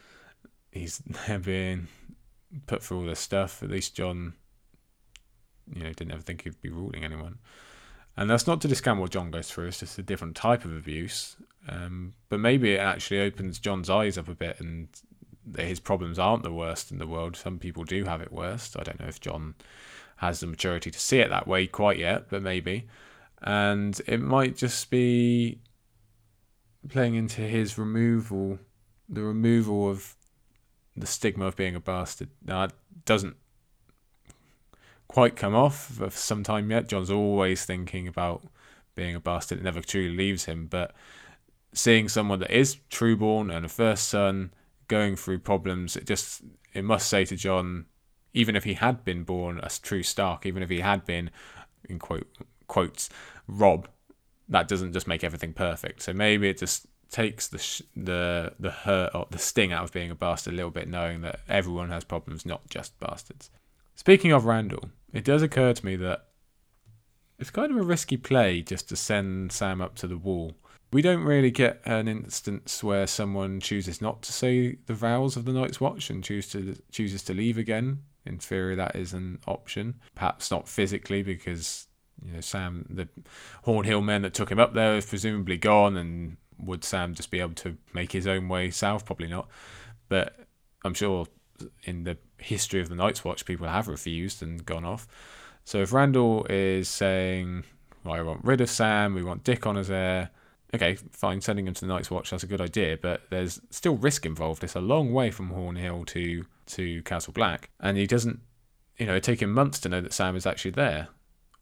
[0.70, 1.00] he's
[1.44, 1.88] been
[2.66, 3.62] put through all this stuff.
[3.62, 4.34] At least Jon,
[5.72, 7.38] you know, didn't ever think he'd be ruling anyone.
[8.16, 9.68] And that's not to discount what Jon goes through.
[9.68, 11.36] It's just a different type of abuse.
[11.68, 14.88] Um, but maybe it actually opens Jon's eyes up a bit, and
[15.58, 17.36] his problems aren't the worst in the world.
[17.36, 18.76] Some people do have it worst.
[18.78, 19.54] I don't know if Jon
[20.16, 22.86] has the maturity to see it that way quite yet, but maybe.
[23.42, 25.60] And it might just be
[26.88, 28.58] playing into his removal,
[29.08, 30.16] the removal of
[30.96, 32.30] the stigma of being a bastard.
[32.44, 32.72] Now, it
[33.04, 33.36] doesn't
[35.08, 36.88] quite come off for some time yet.
[36.88, 38.46] Jon's always thinking about
[38.94, 39.58] being a bastard.
[39.58, 40.66] It never truly leaves him.
[40.66, 40.94] But
[41.72, 44.52] seeing someone that is trueborn and a first son
[44.88, 46.42] going through problems, it just
[46.72, 47.86] it must say to Jon,
[48.36, 51.30] even if he had been born a true Stark, even if he had been
[51.88, 52.28] in quote
[52.68, 53.08] quotes
[53.48, 53.88] Robb,
[54.48, 56.02] that doesn't just make everything perfect.
[56.02, 59.92] So maybe it just takes the sh- the the hurt or the sting out of
[59.92, 63.50] being a bastard a little bit, knowing that everyone has problems, not just bastards.
[63.94, 66.26] Speaking of Randyll, it does occur to me that
[67.38, 70.56] it's kind of a risky play just to send Sam up to the wall.
[70.92, 75.44] We don't really get an instance where someone chooses not to say the vows of
[75.44, 78.02] the Night's Watch and choose to chooses to leave again.
[78.24, 79.96] In theory, that is an option.
[80.14, 81.86] Perhaps not physically, because
[82.24, 83.08] you know Sam, the
[83.64, 87.40] Hornhill men that took him up there, is presumably gone, and would Sam just be
[87.40, 89.04] able to make his own way south?
[89.04, 89.48] Probably not.
[90.08, 90.36] But
[90.84, 91.26] I'm sure
[91.84, 95.06] in the history of the Night's Watch, people have refused and gone off.
[95.64, 97.64] So if Randyll is saying,
[98.04, 100.30] well, I want rid of Sam, we want Dickon as heir,
[100.76, 103.96] okay, fine, sending him to the Night's Watch, that's a good idea, but there's still
[103.96, 104.64] risk involved.
[104.64, 108.40] It's a long way from Hornhill to, to Castle Black, and he doesn't,
[108.98, 111.08] you know, it take him months to know that Sam is actually there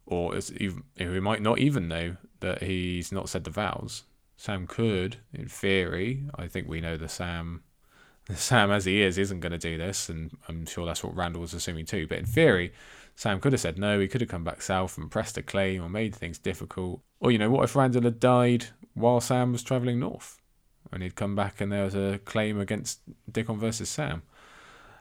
[0.07, 4.05] or even, he might not even know that he's not said the vows.
[4.37, 6.27] Sam could, in theory.
[6.35, 7.63] I think we know the Sam,
[8.27, 11.15] the Sam as he is, isn't going to do this, and I'm sure that's what
[11.15, 12.07] Randyll was assuming too.
[12.07, 12.73] But in theory,
[13.17, 13.99] Sam could have said no.
[13.99, 17.01] He could have come back south and pressed a claim or made things difficult.
[17.21, 20.41] Or you know, what if Randyll had died while Sam was travelling north,
[20.93, 24.23] and he'd come back and there was a claim against Dickon versus Sam?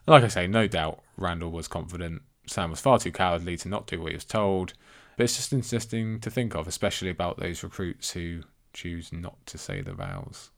[0.06, 2.22] Like I say, no doubt Randyll was confident.
[2.46, 4.74] Sam was far too cowardly to not do what he was told
[5.16, 9.58] but it's just interesting to think of, especially about those recruits who choose not to
[9.58, 10.50] say the vows,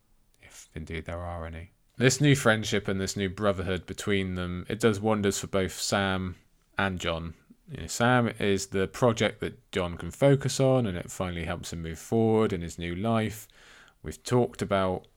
[0.42, 1.72] if indeed there are any.
[1.98, 6.36] This new friendship and this new brotherhood between them, it does wonders for both Sam
[6.78, 7.34] and Jon.
[7.70, 11.74] You know, Sam is the project that Jon can focus on, and it finally helps
[11.74, 13.48] him move forward in his new life.
[14.04, 15.08] We've talked about,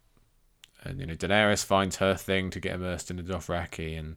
[0.82, 4.16] and you know, Daenerys finds her thing to get immersed in the Dothraki, and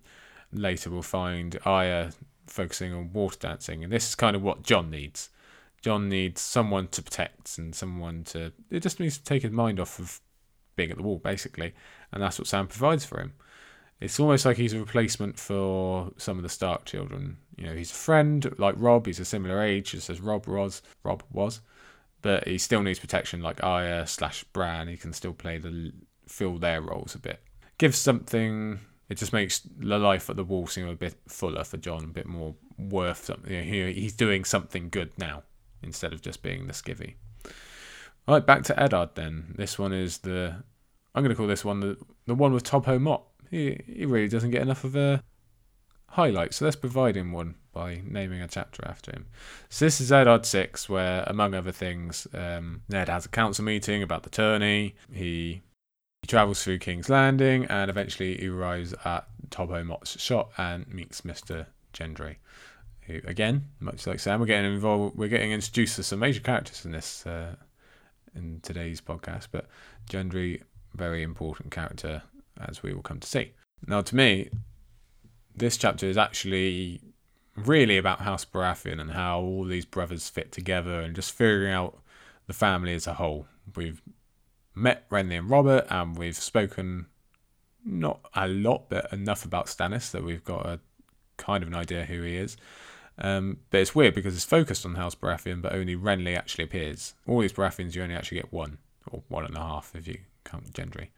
[0.54, 2.12] later we'll find Arya
[2.48, 5.30] focusing on water dancing, and this is kind of what Jon needs.
[5.82, 8.54] Jon needs someone to protect and someone to.
[8.70, 10.22] It just needs to take his mind off of
[10.76, 11.74] being at the wall, basically,
[12.14, 13.34] and that's what Sam provides for him.
[14.00, 17.38] It's almost like he's a replacement for some of the Stark children.
[17.62, 19.05] You know, he's a friend like Robb.
[19.05, 20.82] He's a similar age as Robb was.
[21.03, 21.62] Robb was,
[22.24, 24.88] but he still needs protection like Arya slash Bran.
[24.88, 25.93] He can still play the
[26.28, 27.39] fill their roles a bit.
[27.78, 28.80] Gives something.
[29.09, 32.07] It just makes the life at the wall seem a bit fuller for Jon, a
[32.07, 33.51] bit more worth something.
[33.51, 35.43] You know, he's doing something good now
[35.84, 37.14] instead of just being the skivvy.
[38.28, 39.53] All right, back to Eddard then.
[39.55, 40.64] This one is the
[41.14, 43.22] I'm going to call this one the the one with Tobho Mott.
[43.51, 45.24] He he really doesn't get enough of a
[46.12, 49.28] highlight, so let's provide him one by naming a chapter after him.
[49.70, 54.03] So this is Eddard six, where among other things, um, Ned has a council meeting
[54.03, 54.95] about the tourney.
[55.12, 55.62] He
[56.22, 61.26] he travels through King's Landing and eventually he arrives at Tobho Mott's shop and meets
[61.26, 62.36] Mister Gendry
[63.07, 65.18] who again, much like Sam, we're getting involved.
[65.18, 67.55] We're getting introduced to some major characters in this uh,
[68.36, 69.47] in today's podcast.
[69.51, 69.68] But
[70.09, 70.62] Gendry,
[70.93, 72.22] very important character,
[72.68, 73.53] as we will come to see.
[73.88, 74.49] Now, to me,
[75.56, 77.02] this chapter is actually
[77.56, 81.99] really about House Baratheon and how all these brothers fit together and just figuring out
[82.47, 83.47] the family as a whole.
[83.76, 84.02] We've
[84.74, 87.08] met Renly and Robert, and we've spoken
[87.84, 90.80] not a lot, but enough about Stannis that we've got a
[91.38, 92.58] kind of an idea who he is.
[93.18, 97.14] Um, but it's weird because it's focused on House Baratheon, but only Renly actually appears.
[97.28, 98.78] All these Baratheons, you only actually get one,
[99.12, 101.10] or one and a half if you count Gendry.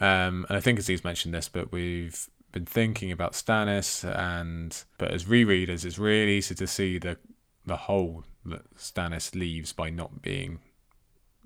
[0.00, 5.12] Um, and I think Aziz mentioned this, but we've been thinking about Stannis, and but
[5.12, 7.16] as rereaders, it's really easy to see the
[7.66, 10.60] the hole that Stannis leaves by not being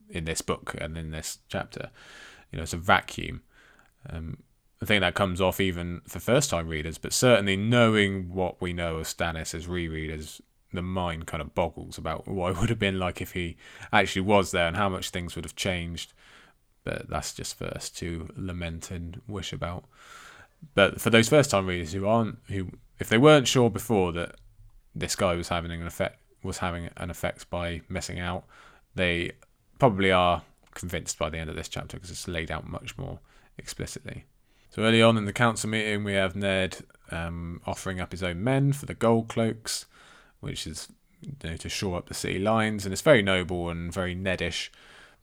[0.09, 1.91] in this book and in this chapter.
[2.51, 3.43] You know, it's a vacuum.
[4.09, 4.39] Um,
[4.81, 8.73] I think that comes off even for first time readers, but certainly knowing what we
[8.73, 10.41] know of Stannis as rereaders,
[10.73, 13.57] the mind kind of boggles about what it would have been like if he
[13.93, 16.13] actually was there and how much things would have changed.
[16.85, 19.85] But that's just for us to lament and wish about.
[20.75, 24.37] But for those first time readers who aren't who if they weren't sure before that
[24.95, 28.45] this guy was having an effect was having an effect by missing out,
[28.95, 29.33] they
[29.79, 30.43] probably are
[30.75, 33.19] convinced by the end of this chapter because it's laid out much more
[33.59, 34.25] explicitly.
[34.71, 36.79] So early on in the council meeting, we have Ned
[37.11, 39.87] um, offering up his own men for the gold cloaks,
[40.41, 40.89] which is
[41.21, 44.71] you know, to shore up the city lines, and it's very noble and very Nedish.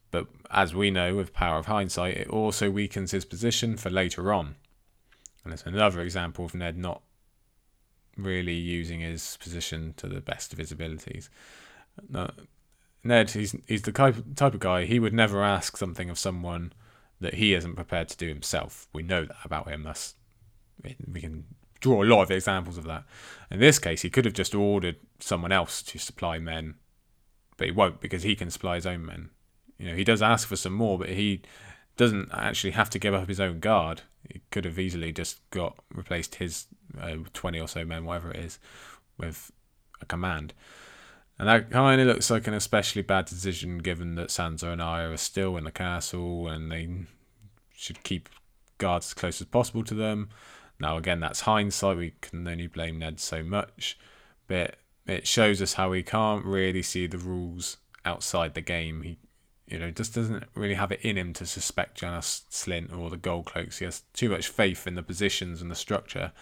[0.09, 4.33] But as we know, with power of hindsight, it also weakens his position for later
[4.33, 4.55] on.
[5.43, 7.01] And it's another example of Ned not
[8.17, 11.29] really using his position to the best of his abilities.
[13.03, 16.73] Ned, he's he's the type type of guy he would never ask something of someone
[17.19, 18.87] that he isn't prepared to do himself.
[18.93, 19.83] We know that about him.
[19.83, 20.15] That's
[20.83, 21.45] we can
[21.79, 23.03] draw a lot of examples of that.
[23.49, 26.75] In this case, he could have just ordered someone else to supply men,
[27.57, 29.29] but he won't because he can supply his own men.
[29.77, 31.41] You know, he does ask for some more, but he
[31.97, 34.03] doesn't actually have to give up his own guard.
[34.33, 36.67] He could have easily just got replaced his
[36.99, 38.59] uh, twenty or so men, whatever it is,
[39.17, 39.51] with
[40.01, 40.53] a command.
[41.39, 45.11] And that kind of looks like an especially bad decision given that Sansa and Arya
[45.11, 46.87] are still in the castle and they
[47.73, 48.29] should keep
[48.77, 50.29] guards as close as possible to them.
[50.79, 51.97] Now, again, that's hindsight.
[51.97, 53.97] We can only blame Ned so much.
[54.47, 54.75] But
[55.07, 59.01] it shows us how he can't really see the rules outside the game.
[59.01, 59.17] He,
[59.71, 63.17] you know, just doesn't really have it in him to suspect Janos Slynt or the
[63.17, 63.79] Gold Cloaks.
[63.79, 66.33] He has too much faith in the positions and the structure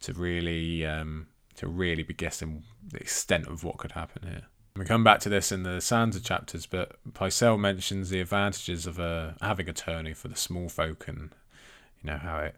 [0.00, 4.42] to really um, to really be guessing the extent of what could happen here.
[4.76, 9.00] We come back to this in the Sansa chapters, but Pycelle mentions the advantages of
[9.00, 11.30] uh, having a tourney for the small folk and
[12.02, 12.56] you know how it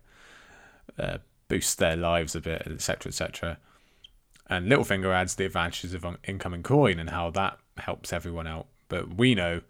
[0.98, 3.58] uh, boosts their lives a bit, etc., etc.
[4.48, 8.66] And Littlefinger adds the advantages of incoming coin and how that helps everyone out.
[8.88, 9.62] But we know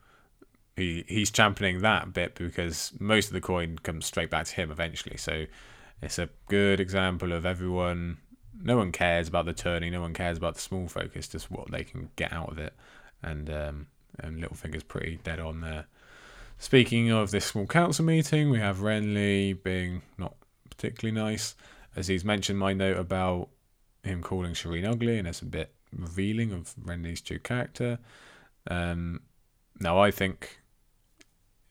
[0.81, 4.71] he he's championing that bit because most of the coin comes straight back to him
[4.71, 5.17] eventually.
[5.17, 5.47] So
[6.03, 8.19] it's a good example of everyone
[8.63, 9.91] no one cares about the tourney.
[9.91, 11.29] No one cares about the small focus.
[11.29, 12.75] Just what they can get out of it.
[13.23, 13.87] And um,
[14.19, 15.87] and Littlefinger's pretty dead on there.
[16.59, 20.35] Speaking of this small council meeting, we have Renly being not
[20.69, 21.55] particularly nice.
[21.97, 23.49] Aziz mentioned my note about
[24.03, 27.99] him calling Shireen ugly, and it's a bit revealing of Renly's true character.
[28.71, 29.23] Um,
[29.81, 30.60] now, I think,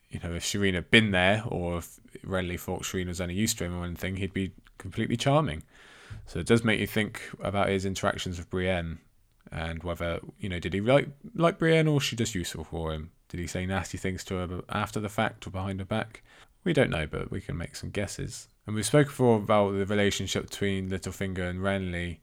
[0.09, 3.57] you know, if Shireen had been there, or if Renly thought Shireen was only used
[3.59, 5.63] to him or anything, he'd be completely charming.
[6.25, 8.99] So it does make you think about his interactions with Brienne
[9.51, 12.93] and whether, you know, did he like, like Brienne or was she just useful for
[12.93, 13.11] him?
[13.29, 16.23] Did he say nasty things to her after the fact or behind her back?
[16.63, 18.47] We don't know, but we can make some guesses.
[18.65, 22.17] And we've spoken before about the relationship between Littlefinger and Renly.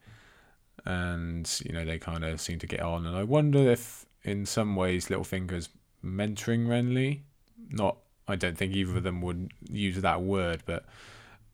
[0.87, 3.07] and you know they kind of seem to get on.
[3.07, 5.69] And I wonder if, in some ways, Littlefinger's
[6.05, 7.23] mentoring Renly.
[7.71, 7.99] Not,
[8.29, 10.85] I don't think either of them would use that word, but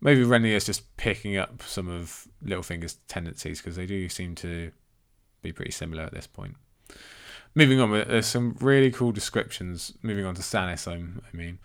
[0.00, 4.72] maybe Renly is just picking up some of Littlefinger's tendencies because they do seem to
[5.42, 6.56] be pretty similar at this point.
[7.54, 9.92] Moving on, there's some really cool descriptions.
[10.02, 11.58] Moving on to Stannis, I mean,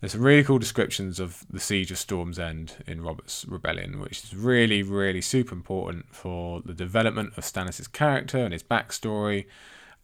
[0.00, 4.24] there's some really cool descriptions of the siege of Storm's End in Robert's Rebellion, which
[4.24, 9.46] is really, really super important for the development of Stannis' character and his backstory,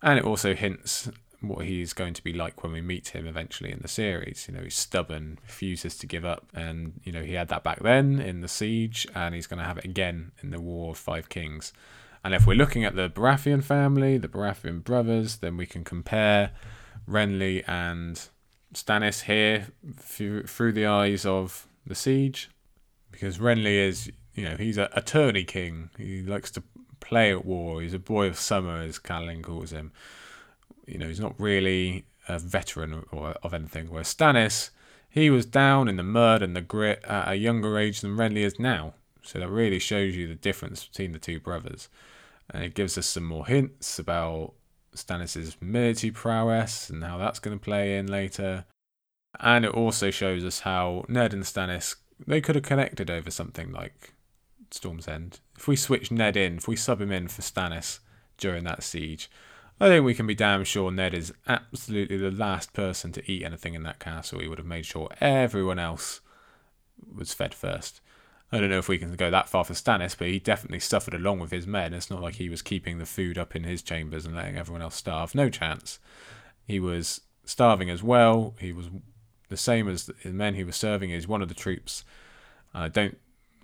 [0.02, 1.10] and it also hints
[1.42, 4.46] what he's going to be like when we meet him eventually in the series.
[4.48, 7.80] You know, he's stubborn, refuses to give up, and you know he had that back
[7.80, 10.98] then in the siege, and he's going to have it again in the War of
[10.98, 11.72] Five Kings.
[12.24, 16.52] And if we're looking at the Baratheon family, the Baratheon brothers, then we can compare
[17.08, 18.28] Renly and
[18.74, 22.48] Stannis here through, the eyes of the siege,
[23.10, 25.90] because Renly is, you know, he's a, a tourney king.
[25.98, 26.62] He likes to
[27.00, 27.82] play at war.
[27.82, 29.90] He's a boy of summer, as Catelyn calls him.
[30.86, 33.88] You know, he's not really a veteran or of anything.
[33.88, 34.70] Whereas Stannis,
[35.08, 38.38] he was down in the mud and the grit at a younger age than Renly
[38.38, 38.94] is now.
[39.22, 41.88] So that really shows you the difference between the two brothers.
[42.50, 44.54] And it gives us some more hints about
[44.94, 48.64] Stannis' military prowess and how that's going to play in later.
[49.40, 53.72] And it also shows us how Ned and Stannis they could have connected over something
[53.72, 54.14] like
[54.70, 55.40] Storm's End.
[55.56, 58.00] If we switch Ned in, if we sub him in for Stannis
[58.38, 59.30] during that siege,
[59.82, 63.42] I think we can be damn sure Ned is absolutely the last person to eat
[63.42, 64.38] anything in that castle.
[64.38, 66.20] He would have made sure everyone else
[67.12, 68.00] was fed first.
[68.52, 71.14] I don't know if we can go that far for Stannis, but he definitely suffered
[71.14, 71.94] along with his men.
[71.94, 74.82] It's not like he was keeping the food up in his chambers and letting everyone
[74.82, 75.34] else starve.
[75.34, 75.98] No chance.
[76.64, 78.54] He was starving as well.
[78.60, 78.88] He was
[79.48, 81.10] the same as the men he was serving.
[81.10, 82.04] He's one of the troops.
[82.72, 83.18] Uh, don't.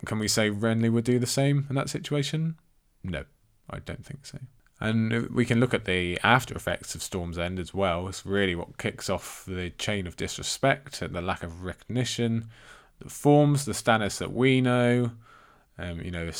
[0.04, 2.56] Can we say Renly would do the same in that situation?
[3.04, 3.22] No,
[3.70, 4.38] I don't think so.
[4.80, 8.06] And we can look at the after effects of Storm's End as well.
[8.06, 12.48] It's really what kicks off the chain of disrespect and the lack of recognition
[13.00, 15.10] that forms the Stannis that we know.
[15.78, 16.30] Um, you know,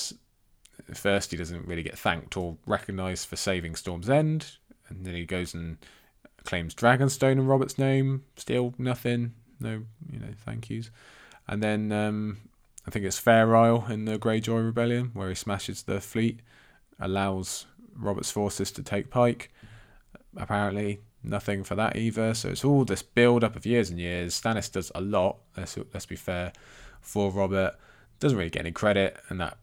[0.94, 4.52] first he doesn't really get thanked or recognised for saving Storm's End,
[4.88, 5.78] and then he goes and
[6.44, 8.24] claims Dragonstone in Robert's name.
[8.36, 9.34] Still nothing.
[9.60, 10.90] No, you know, thank yous.
[11.48, 12.38] And then um,
[12.86, 16.40] I think it's Fair Isle in the Greyjoy Rebellion where he smashes the fleet,
[17.00, 17.66] allows
[17.98, 19.52] Robert's forces to take Pike.
[20.36, 22.34] Apparently, nothing for that either.
[22.34, 24.40] So it's all this build up of years and years.
[24.40, 25.38] Stannis does a lot.
[25.56, 26.52] Let's let's be fair
[27.00, 27.74] for Robert.
[28.20, 29.58] Doesn't really get any credit, and that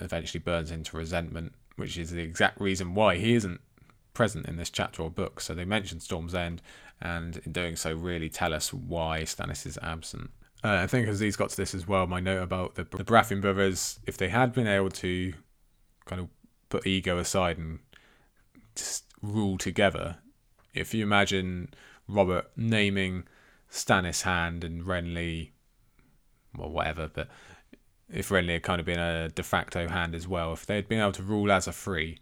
[0.00, 3.60] eventually burns into resentment, which is the exact reason why he isn't
[4.14, 5.40] present in this chapter or book.
[5.40, 6.62] So they mention Storm's End,
[7.00, 10.30] and in doing so, really tell us why Stannis is absent.
[10.62, 13.42] Uh, I think these got to this as well, my note about the, the Baratheon
[13.42, 15.34] brothers, if they had been able to
[16.06, 16.28] kind of
[16.74, 17.78] put ego aside and
[18.74, 20.16] just rule together,
[20.72, 21.68] if you imagine
[22.08, 23.24] Robert naming
[23.70, 25.50] Stannis Hand and Renly,
[26.56, 27.28] well, whatever, but
[28.12, 31.00] if Renly had kind of been a de facto hand as well, if they'd been
[31.00, 32.18] able to rule as a free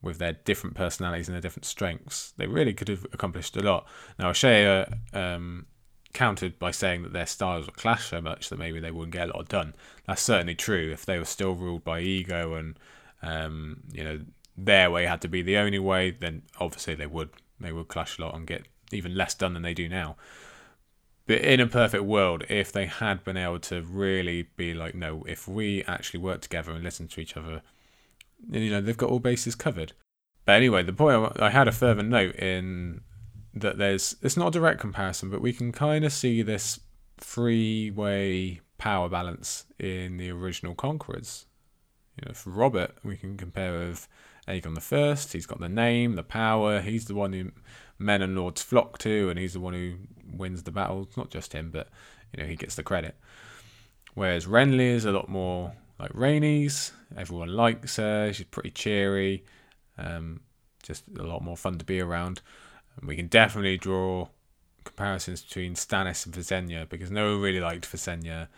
[0.00, 3.86] with their different personalities and their different strengths, they really could have accomplished a lot.
[4.18, 5.66] Now, Chey um,
[6.14, 9.28] countered by saying that their styles would clash so much that maybe they wouldn't get
[9.28, 9.74] a lot done.
[10.06, 10.90] That's certainly true.
[10.90, 12.78] If they were still ruled by ego and
[13.22, 14.20] um, you know
[14.56, 18.18] their way had to be the only way, then obviously they would they would clash
[18.18, 20.16] a lot and get even less done than they do now.
[21.26, 25.22] But in a perfect world, if they had been able to really be like, no,
[25.28, 27.62] if we actually work together and listen to each other,
[28.50, 29.92] you know, they've got all bases covered.
[30.44, 33.02] But anyway, the point I had a further note in
[33.54, 36.80] that there's it's not a direct comparison, but we can kind of see this
[37.18, 41.46] three-way power balance in the original Conquerors.
[42.20, 44.06] You know, for Robert, we can compare with
[44.46, 45.32] Aegon the First.
[45.32, 46.80] He's got the name, the power.
[46.82, 47.50] He's the one who
[47.98, 49.94] men and lords flock to, and he's the one who
[50.30, 51.16] wins the battles.
[51.16, 51.88] Not just him, but
[52.32, 53.16] you know he gets the credit.
[54.14, 56.92] Whereas Renly is a lot more like Rhaenys.
[57.16, 58.32] Everyone likes her.
[58.32, 59.44] She's pretty cheery.
[59.96, 60.40] Um,
[60.82, 62.42] just a lot more fun to be around.
[62.96, 64.28] And we can definitely draw
[64.84, 68.48] comparisons between Stannis and Visenya because no one really liked Visenya,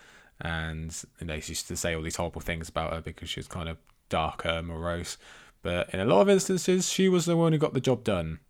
[0.41, 3.69] and they used to say all these horrible things about her because she was kind
[3.69, 3.79] of
[4.09, 5.19] darker, morose.
[5.63, 8.41] But in a lot of instances, she was the one who got the job done.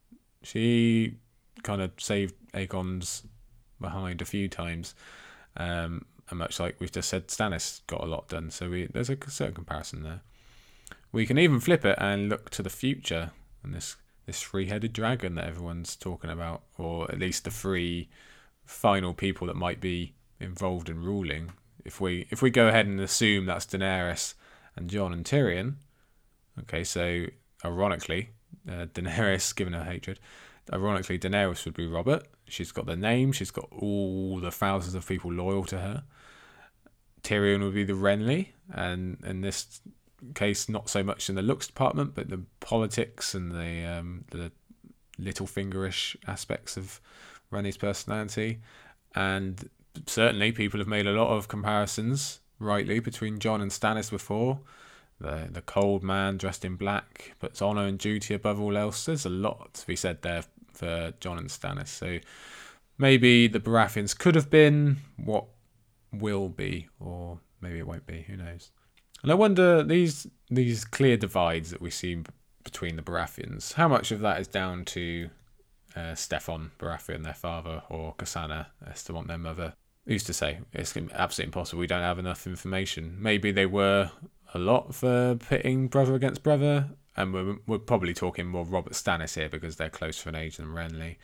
[0.43, 1.17] She
[1.63, 3.25] kind of saved Aegon's
[3.81, 4.95] behind a few times.
[5.57, 8.51] Um, and much like we've just said, Stannis got a lot done.
[8.51, 10.23] So we, there's a certain comparison there.
[11.13, 15.35] We can even flip it and look to the future and this this three-headed dragon
[15.35, 18.09] that everyone's talking about, or at least the three
[18.65, 21.51] final people that might be involved in ruling.
[21.85, 24.35] If we if we go ahead and assume that's Daenerys
[24.77, 25.77] and Jon and Tyrion,
[26.61, 27.27] Okay, so
[27.65, 28.31] ironically,
[28.69, 30.21] uh, Daenerys given her hatred.
[30.73, 32.27] Ironically, Daenerys would be Robert.
[32.47, 33.33] She's got the name.
[33.33, 36.05] She's got all the thousands of people loyal to her.
[37.23, 39.81] Tyrion would be the Renly, and in this
[40.35, 44.51] case, not so much in the looks department, but the politics and the um, the
[45.19, 47.01] little fingerish aspects of
[47.53, 48.61] Renly's personality.
[49.15, 49.69] And
[50.07, 54.61] certainly, people have made a lot of comparisons, rightly, between Jon and Stannis before.
[55.21, 59.05] The the cold man dressed in black puts honor and duty above all else.
[59.05, 61.89] There's a lot to be said there for Jon and Stannis.
[61.89, 62.19] So
[62.99, 65.45] maybe the Baratheons could have been what
[66.13, 68.23] will be, or maybe it won't be.
[68.23, 68.71] Who knows?
[69.23, 72.23] And I wonder these these clear divides that we see
[72.65, 73.75] between the Baratheons.
[73.75, 75.31] How much of that is down to
[75.95, 79.75] uh, Steffon Baratheon, their father, or Cassandra Estermont, their mother?
[80.07, 81.81] Used to say it's absolutely impossible.
[81.81, 83.17] We don't have enough information.
[83.19, 84.11] Maybe they were
[84.55, 89.35] a lot for pitting brother against brother, and we're, we're probably talking more Robert Stannis
[89.35, 91.17] here because they're closer in age than Renly.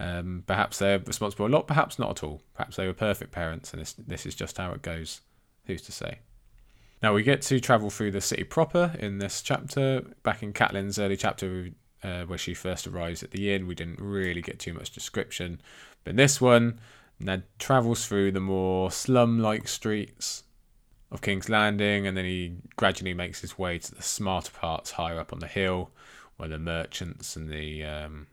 [0.00, 2.42] Um, perhaps they're responsible a lot, perhaps not at all.
[2.54, 5.20] Perhaps they were perfect parents, and this, this is just how it goes.
[5.66, 6.18] Who's to say?
[7.02, 10.02] Now we get to travel through the city proper in this chapter.
[10.22, 11.70] Back in Catelyn's early chapter,
[12.02, 15.60] uh, where she first arrives at the inn, we didn't really get too much description.
[16.02, 16.80] But in this one,
[17.20, 20.44] Ned travels through the more slum-like streets
[21.10, 25.20] of King's Landing, and then he gradually makes his way to the smarter parts higher
[25.20, 25.90] up on the hill,
[26.36, 28.26] where the merchants and the um,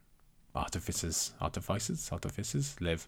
[0.55, 3.07] artificers, artificers, artificers live.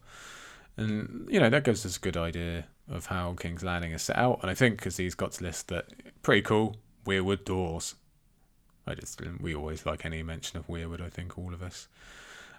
[0.77, 4.17] And you know that gives us a good idea of how King's Landing is set
[4.17, 4.39] out.
[4.41, 5.85] And I think because he's got to list that
[6.21, 7.95] pretty cool weirwood doors.
[8.85, 11.01] I just we always like any mention of weirwood.
[11.01, 11.87] I think all of us.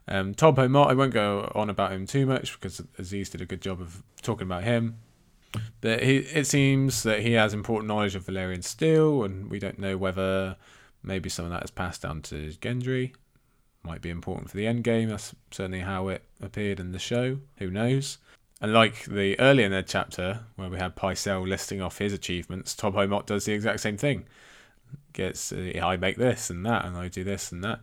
[0.07, 3.47] Um, Tobho Mott, I won't go on about him too much because Aziz did a
[3.47, 4.99] good job of talking about him.
[5.81, 9.79] But he, it seems that he has important knowledge of Valyrian steel, and we don't
[9.79, 10.57] know whether
[11.03, 13.13] maybe some of that is passed down to Gendry
[13.85, 15.11] might be important for the end game.
[15.11, 17.39] That's certainly how it appeared in the show.
[17.59, 18.19] Who knows?
[18.61, 23.09] And like the earlier Ned chapter, where we had Pycelle listing off his achievements, Tobho
[23.09, 24.25] Mott does the exact same thing.
[25.13, 27.81] Gets, uh, I make this and that, and I do this and that.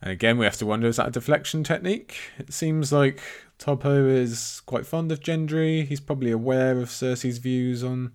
[0.00, 2.16] And again, we have to wonder is that a deflection technique?
[2.38, 3.20] It seems like
[3.58, 5.86] Tobho is quite fond of Gendry.
[5.86, 8.12] He's probably aware of Cersei's views on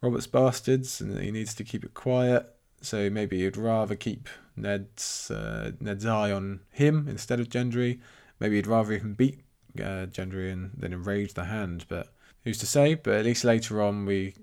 [0.00, 2.46] Robert's bastards and that he needs to keep it quiet.
[2.80, 8.00] So maybe he'd rather keep Ned's uh, Ned's eye on him instead of Gendry.
[8.40, 9.40] Maybe he'd rather even beat
[9.78, 11.84] uh, Gendry and then enrage the hand.
[11.88, 12.08] But
[12.44, 12.94] who's to say?
[12.94, 14.34] But at least later on, we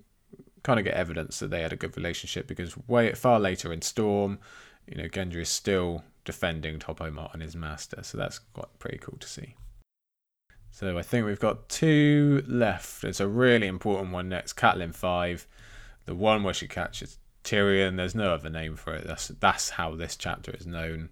[0.64, 3.82] kind of get evidence that they had a good relationship because way far later in
[3.82, 4.40] Storm,
[4.88, 8.04] you know, Gendry is still defending Tobho Mott and his master.
[8.04, 9.56] So that's quite pretty cool to see.
[10.70, 13.04] So I think we've got two left.
[13.04, 14.54] It's a really important one next.
[14.54, 15.48] Catelyn five,
[16.06, 17.98] the one where she catches Tyrion.
[17.98, 19.08] There's no other name for it.
[19.08, 21.10] That's that's how this chapter is known,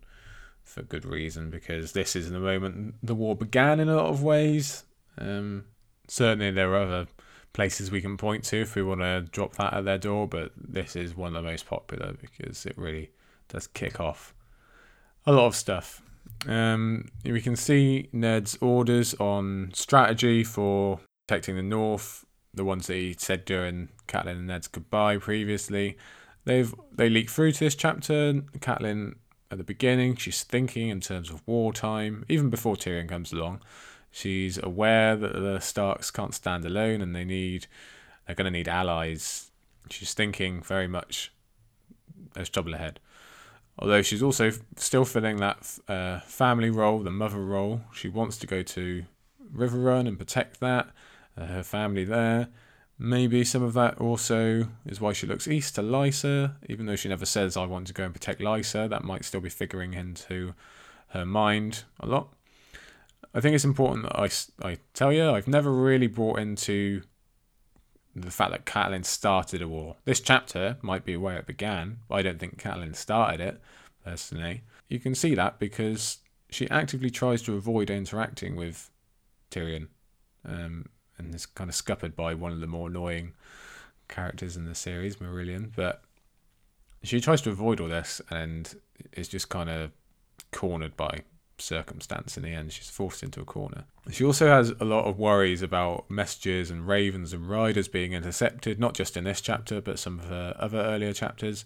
[0.63, 4.21] for good reason, because this is the moment the war began in a lot of
[4.21, 4.83] ways.
[5.17, 5.65] Um,
[6.07, 7.07] certainly, there are other
[7.53, 10.51] places we can point to if we want to drop that at their door, but
[10.55, 13.09] this is one of the most popular because it really
[13.47, 14.35] does kick off
[15.27, 16.01] a lot of stuff.
[16.47, 22.95] Um, we can see Ned's orders on strategy for protecting the North, the ones that
[22.95, 25.97] he said during Catelyn and Ned's goodbye previously.
[26.45, 28.33] They've they leak through to this chapter.
[28.59, 29.15] Catelyn
[29.51, 33.61] at the beginning, she's thinking in terms of wartime, even before Tyrion comes along.
[34.11, 37.67] She's aware that the Starks can't stand alone and they need
[38.25, 39.51] they're going to need allies.
[39.89, 41.33] She's thinking very much
[42.33, 42.99] there's trouble ahead.
[43.79, 47.81] Although she's also still filling that uh, family role, the mother role.
[47.93, 49.05] She wants to go to
[49.55, 50.89] Riverrun and protect that,
[51.37, 52.47] uh, her family there.
[52.99, 57.09] Maybe some of that also is why she looks east to Lysa, even though she
[57.09, 58.89] never says, I want to go and protect Lysa.
[58.89, 60.55] That might still be figuring into
[61.09, 62.33] her mind a lot.
[63.35, 67.03] I think it's important that I, I tell you, I've never really brought into
[68.21, 69.95] the fact that Catelyn started a war.
[70.05, 73.61] This chapter might be where it began, but I don't think Catelyn started it,
[74.03, 74.63] personally.
[74.89, 78.89] You can see that because she actively tries to avoid interacting with
[79.51, 79.87] Tyrion.
[80.45, 80.85] Um,
[81.17, 83.33] and is kind of scuppered by one of the more annoying
[84.07, 85.71] characters in the series, Marillion.
[85.75, 86.03] But
[87.03, 88.73] she tries to avoid all this and
[89.13, 89.91] is just kind of
[90.51, 91.23] cornered by
[91.59, 92.71] circumstance in the end.
[92.73, 93.85] She's forced into a corner.
[94.11, 98.79] She also has a lot of worries about messages and ravens and riders being intercepted,
[98.79, 101.65] not just in this chapter, but some of her other earlier chapters.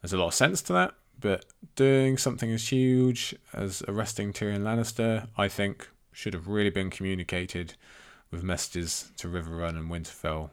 [0.00, 1.44] There's a lot of sense to that, but
[1.74, 7.74] doing something as huge as arresting Tyrion Lannister, I think, should have really been communicated
[8.30, 10.50] with messages to Riverrun and Winterfell,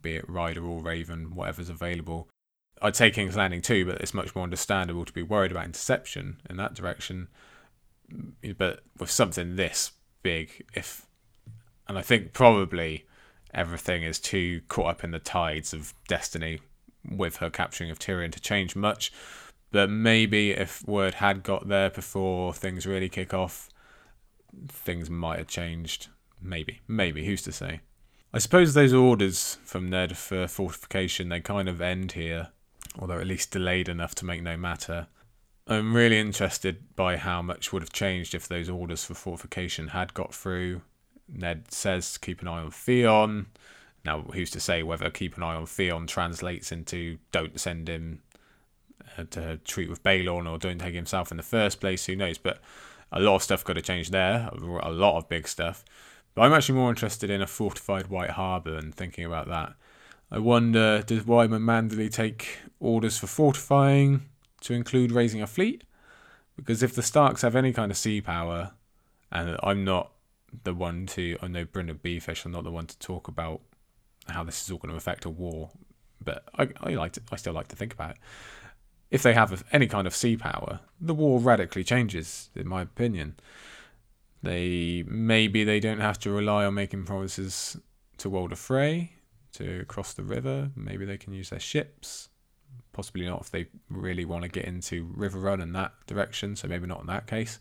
[0.00, 2.28] be it Rider or Raven, whatever's available,
[2.82, 6.40] I'd say King's Landing too, but it's much more understandable to be worried about interception
[6.48, 7.28] in that direction.
[8.56, 9.92] But with something this
[10.22, 11.06] big, if
[11.88, 13.04] and I think probably
[13.52, 16.60] everything is too caught up in the tides of destiny
[17.08, 19.12] with her capturing of Tyrion to change much.
[19.72, 23.68] But maybe if word had got there before things really kick off,
[24.68, 26.08] things might have changed.
[26.40, 27.24] Maybe, maybe.
[27.24, 27.80] Who's to say?
[28.32, 32.48] I suppose those orders from Ned for fortification they kind of end here,
[32.98, 35.08] although at least delayed enough to make no matter.
[35.70, 40.12] I'm really interested by how much would have changed if those orders for fortification had
[40.14, 40.82] got through.
[41.32, 43.46] Ned says keep an eye on Theon.
[44.04, 48.20] Now, who's to say whether keep an eye on Theon translates into don't send him
[49.16, 52.04] uh, to treat with Balon or don't take himself in the first place?
[52.06, 52.36] Who knows?
[52.36, 52.60] But
[53.12, 54.50] a lot of stuff got to change there.
[54.82, 55.84] A lot of big stuff.
[56.34, 59.74] But I'm actually more interested in a fortified White Harbour and thinking about that.
[60.32, 64.22] I wonder, does Wyman Manderley take orders for fortifying
[64.60, 65.84] to include raising a fleet?
[66.56, 68.72] Because if the Starks have any kind of sea power,
[69.32, 70.12] and I'm not
[70.64, 73.60] the one to, I know Brenda Beefish, I'm not the one to talk about
[74.28, 75.70] how this is all going to affect a war,
[76.22, 78.16] but I, I like to, I still like to think about it.
[79.10, 83.36] If they have any kind of sea power, the war radically changes, in my opinion.
[84.42, 87.76] They maybe they don't have to rely on making promises
[88.18, 89.12] to Walder Frey
[89.52, 90.70] to cross the river.
[90.74, 92.29] Maybe they can use their ships.
[92.92, 96.56] Possibly not if they really want to get into Riverrun in that direction.
[96.56, 97.58] So maybe not in that case.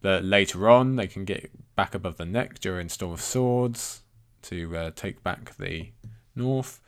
[0.00, 4.02] But later on, they can get back above the neck during Storm of Swords
[4.42, 5.90] to uh, take back the
[6.34, 6.80] north.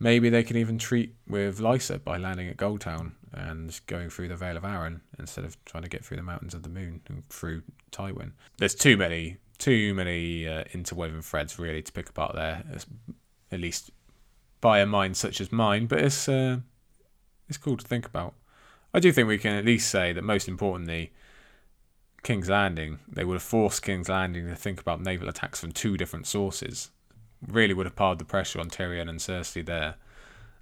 [0.00, 4.36] Maybe they can even treat with Lysa by landing at Gulltown and going through the
[4.36, 7.28] Vale of Arryn instead of trying to get through the Mountains of the Moon and
[7.28, 7.62] through
[7.92, 8.32] Tywin.
[8.58, 12.64] There's too many, too many uh, interwoven threads really to pick apart there,
[13.52, 13.90] at least
[14.60, 15.86] by a mind such as mine.
[15.86, 16.58] But it's uh,
[17.52, 18.34] it's cool to think about.
[18.94, 21.12] I do think we can at least say that most importantly,
[22.22, 25.96] King's Landing, they would have forced King's Landing to think about naval attacks from two
[25.96, 26.90] different sources.
[27.46, 29.96] Really would have piled the pressure on Tyrion and Cersei there.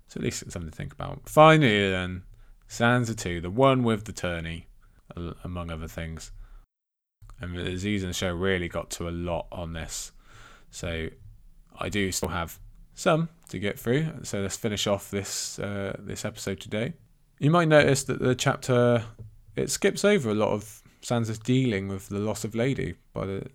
[0.09, 1.28] So at least it's something to think about.
[1.28, 2.22] Finally, then,
[2.68, 4.66] Sansa 2, the one with the tourney,
[5.45, 6.32] among other things.
[7.41, 10.12] And the season show really got to a lot on this.
[10.70, 11.09] So
[11.78, 12.59] I do still have
[13.01, 14.07] some to get through.
[14.22, 16.92] So let's finish off this uh, this episode today.
[17.38, 19.05] You might notice that the chapter
[19.57, 22.94] it skips over a lot of Sansa's dealing with the loss of Lady.
[23.14, 23.46] The,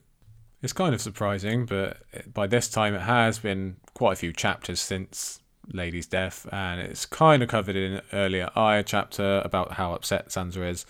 [0.61, 1.97] it's kind of surprising, but
[2.33, 5.39] by this time it has been quite a few chapters since
[5.71, 10.29] lady's death, and it's kind of covered in an earlier Arya chapter about how upset
[10.29, 10.85] Sansa is.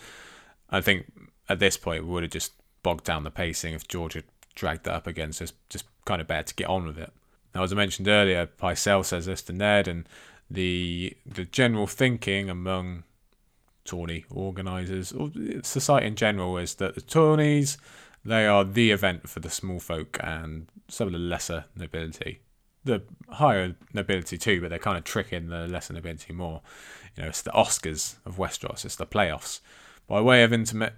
[0.70, 1.12] I think
[1.50, 2.54] at this point we would have just
[2.84, 4.26] bogged down the pacing if George had
[4.56, 7.12] dragged that up again, so it's just kind of bad to get on with it.
[7.56, 10.08] Now, as I mentioned earlier, Pycelle says this to Ned, and
[10.52, 13.04] the the general thinking among
[13.86, 15.32] tourney organisers or
[15.64, 17.78] society in general is that the tourneys
[18.24, 22.42] they are the event for the small folk and some of the lesser nobility
[22.86, 26.62] the higher nobility too, but they're kind of tricking the lesser nobility more.
[27.18, 28.86] You know, it's the Oscars of Westeros.
[28.86, 29.60] It's the playoffs.
[30.08, 30.94] By way of intimate,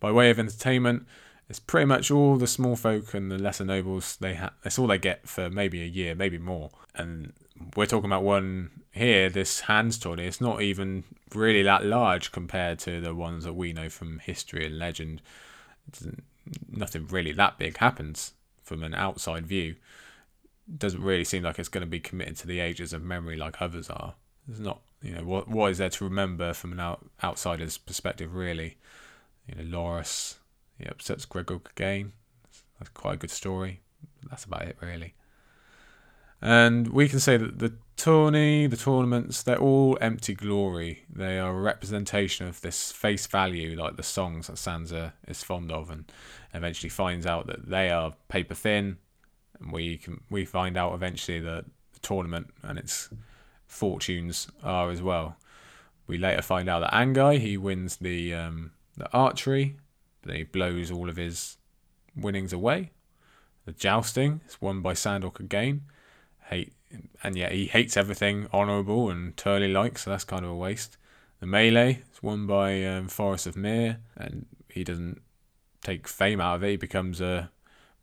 [0.00, 1.06] by way of entertainment,
[1.48, 4.16] it's pretty much all the small folk and the lesser nobles.
[4.16, 6.70] They ha- that's all they get for maybe a year, maybe more.
[6.94, 7.32] And
[7.76, 9.28] we're talking about one here.
[9.28, 10.26] This hands tourney.
[10.26, 14.66] It's not even really that large compared to the ones that we know from history
[14.66, 15.22] and legend.
[15.88, 16.06] It's
[16.68, 18.32] nothing really that big happens
[18.62, 19.76] from an outside view
[20.68, 23.36] it doesn't really seem like it's going to be committed to the ages of memory
[23.36, 24.14] like others are.
[24.46, 28.34] There's not, you know, what what is there to remember from an out, outsider's perspective,
[28.34, 28.76] really?
[29.46, 30.36] You know, Loras,
[30.82, 32.12] he upsets Gregor again.
[32.78, 33.80] That's quite a good story.
[34.28, 35.14] That's about it, really.
[36.40, 41.04] And we can say that the tourney, the tournaments, they're all empty glory.
[41.08, 45.70] They are a representation of this face value, like the songs that Sansa is fond
[45.70, 46.10] of, and
[46.52, 48.98] eventually finds out that they are paper thin,
[49.60, 53.08] and we can we find out eventually that the tournament and its
[53.68, 55.36] fortunes are as well.
[56.08, 59.76] We later find out that Anguy he wins the um, the archery,
[60.22, 61.56] but he blows all of his
[62.16, 62.90] winnings away.
[63.64, 65.82] The jousting is won by Sandor again.
[66.46, 66.74] Hate
[67.22, 70.98] and yet he hates everything honourable and Turley like, so that's kind of a waste.
[71.40, 75.22] The melee is won by um, Thoros of Myr, and he doesn't
[75.82, 76.70] take fame out of it.
[76.70, 77.50] He becomes a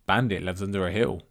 [0.07, 1.21] bandit, lives under a hill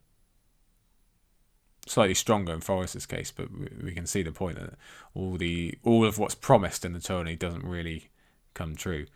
[1.91, 3.49] slightly stronger in Thoros' case, but
[3.83, 4.75] we can see the point that
[5.15, 8.11] all the all of what's promised in the tourney doesn't really
[8.55, 9.07] come true.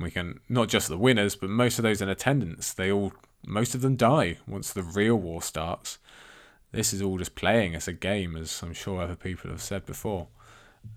[0.00, 3.12] We can not just the winners, but most of those in attendance, they all
[3.46, 5.98] most of them die once the real war starts.
[6.72, 9.86] This is all just playing as a game, as I'm sure other people have said
[9.86, 10.28] before.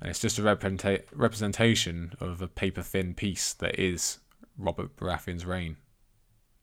[0.02, 4.20] And it's just a representa- representation of a paper thin piece that is
[4.58, 5.78] Robert Baratheon's reign.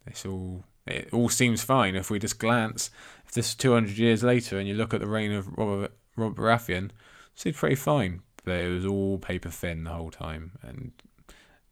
[0.06, 2.90] It's all it all seems fine if we just glance.
[3.26, 6.40] If this is 200 years later and you look at the reign of Robert, Robert
[6.40, 6.92] Baratheon, it
[7.34, 8.22] seems pretty fine.
[8.44, 10.52] But it was all paper thin the whole time.
[10.62, 10.92] And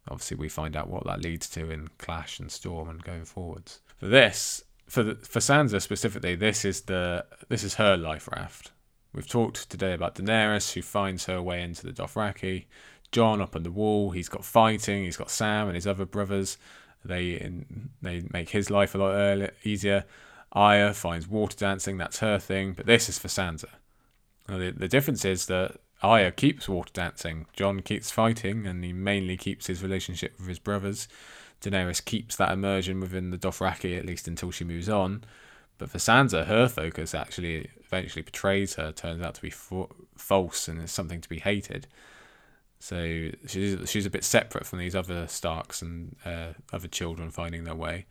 [0.09, 3.81] obviously, we find out what that leads to in Clash and Storm and going forwards.
[3.97, 8.71] For this, for the, for Sansa specifically, this is the this is her life raft.
[9.13, 12.65] We've talked today about Daenerys, who finds her way into the Dothraki.
[13.11, 15.05] Jon up on the wall, he's got fighting.
[15.05, 16.57] He's got Sam and his other brothers.
[17.03, 17.51] They
[18.01, 20.05] they make his life a lot earlier, easier.
[20.51, 21.97] Arya finds water dancing.
[21.97, 22.73] That's her thing.
[22.73, 23.69] But this is for Sansa.
[24.47, 27.47] Now, the, the difference is that Arya keeps water dancing.
[27.53, 31.07] Jon keeps fighting, and he mainly keeps his relationship with his brothers.
[31.61, 35.23] Daenerys keeps that immersion within the Dothraki at least until she moves on.
[35.77, 40.67] But for Sansa, her focus actually eventually betrays her, turns out to be fa- false
[40.67, 41.87] and is something to be hated.
[42.79, 47.63] So she's she's a bit separate from these other Starks and uh, other children finding
[47.63, 48.05] their way.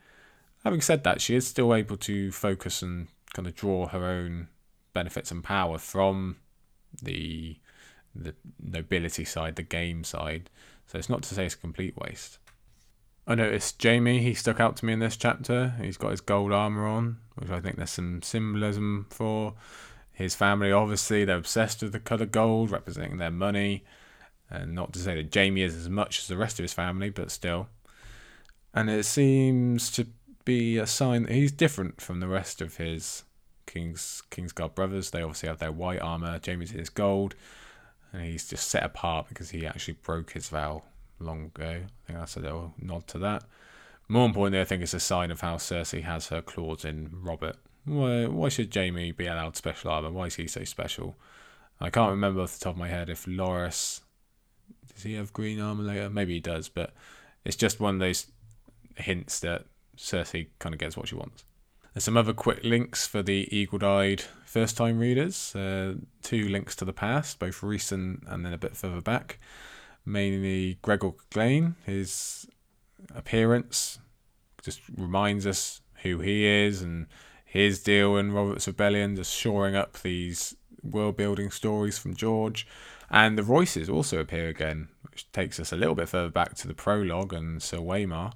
[0.64, 4.48] Having said that, she is still able to focus and kind of draw her own
[4.92, 6.36] benefits and power from
[7.00, 7.58] the
[8.22, 10.50] the nobility side, the game side.
[10.86, 12.38] So it's not to say it's a complete waste.
[13.26, 15.74] I noticed Jaime, he stuck out to me in this chapter.
[15.80, 19.54] He's got his gold armor on, which I think there's some symbolism for.
[20.12, 23.84] His family, obviously, they're obsessed with the colour gold, representing their money.
[24.48, 27.10] And not to say that Jaime is as much as the rest of his family,
[27.10, 27.68] but still.
[28.72, 30.06] And it seems to
[30.44, 33.24] be a sign that he's different from the rest of his
[33.66, 35.10] King's Kingsguard brothers.
[35.10, 36.40] They obviously have their white armor.
[36.44, 37.34] Jaime's is gold,
[38.12, 40.82] and he's just set apart because he actually broke his vow
[41.18, 41.82] long ago.
[41.84, 43.44] I think that's a little nod to that.
[44.08, 47.56] More importantly, I think it's a sign of how Cersei has her claws in Robert.
[47.84, 50.10] Why, why should Jaime be allowed special armor?
[50.10, 51.16] Why is he so special?
[51.80, 54.00] I can't remember off the top of my head if Loras
[54.96, 56.08] does he have green armor later?
[56.08, 56.94] Maybe he does, but
[57.44, 58.26] it's just one of those
[58.96, 61.44] hints that Cersei kind of gets what she wants.
[61.96, 65.56] There's some other quick links for the eagle-eyed first-time readers.
[65.56, 69.38] Uh, two links to the past, both recent and then a bit further back.
[70.04, 72.46] Mainly Gregor Clegane, his
[73.14, 73.98] appearance
[74.62, 77.06] just reminds us who he is and
[77.46, 82.68] his deal in Robert's Rebellion, just shoring up these world-building stories from George.
[83.08, 86.68] And the Royces also appear again, which takes us a little bit further back to
[86.68, 88.34] the prologue and Sir Waymar.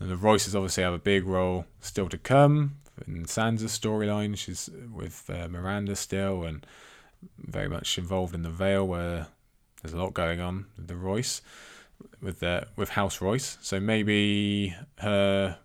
[0.00, 2.76] And the Royces obviously have a big role still to come
[3.06, 4.36] in Sansa's storyline.
[4.36, 6.66] She's with uh, Myranda still and
[7.38, 9.26] very much involved in the Vale, where
[9.82, 11.42] there's a lot going on with the Royce,
[12.22, 13.58] with the with House Royce.
[13.60, 15.58] So maybe her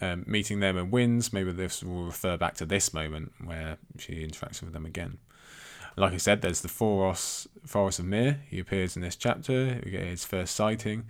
[0.00, 1.32] um, meeting them and wins.
[1.32, 5.18] Maybe this will refer back to this moment where she interacts with them again.
[5.98, 8.40] Like I said, there's the Foros, Thoros of Myr.
[8.50, 9.80] He appears in this chapter.
[9.82, 11.06] We get his first sighting.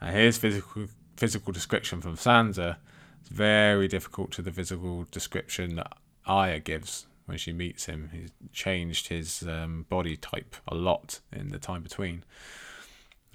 [0.00, 0.86] And his physical
[1.18, 2.76] physical description from Sansa
[3.22, 5.96] is very difficult to the physical description that
[6.26, 8.10] Arya gives when she meets him.
[8.12, 12.24] He's changed his um, body type a lot in the time between.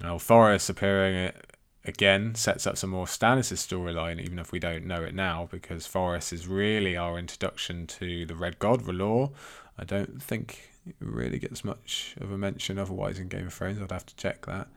[0.01, 1.33] Now, Thoros appearing
[1.85, 5.85] again sets up some more Stannis' storyline, even if we don't know it now, because
[5.85, 9.31] Thoros is really our introduction to the Red God, R'hllor.
[9.77, 13.81] I don't think it really gets much of a mention otherwise in Game of Thrones.
[13.81, 14.67] I'd have to check that.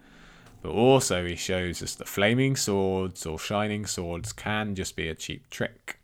[0.62, 5.14] But also, he shows us that flaming swords or shining swords can just be a
[5.14, 6.00] cheap trick,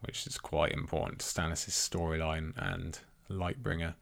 [0.00, 2.98] which is quite important to Stannis' storyline and
[3.30, 3.94] Lightbringer.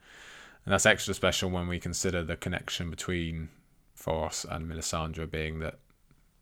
[0.65, 3.51] And that's extra special when we consider the connection between
[3.99, 5.79] Thoros and Melisandre being that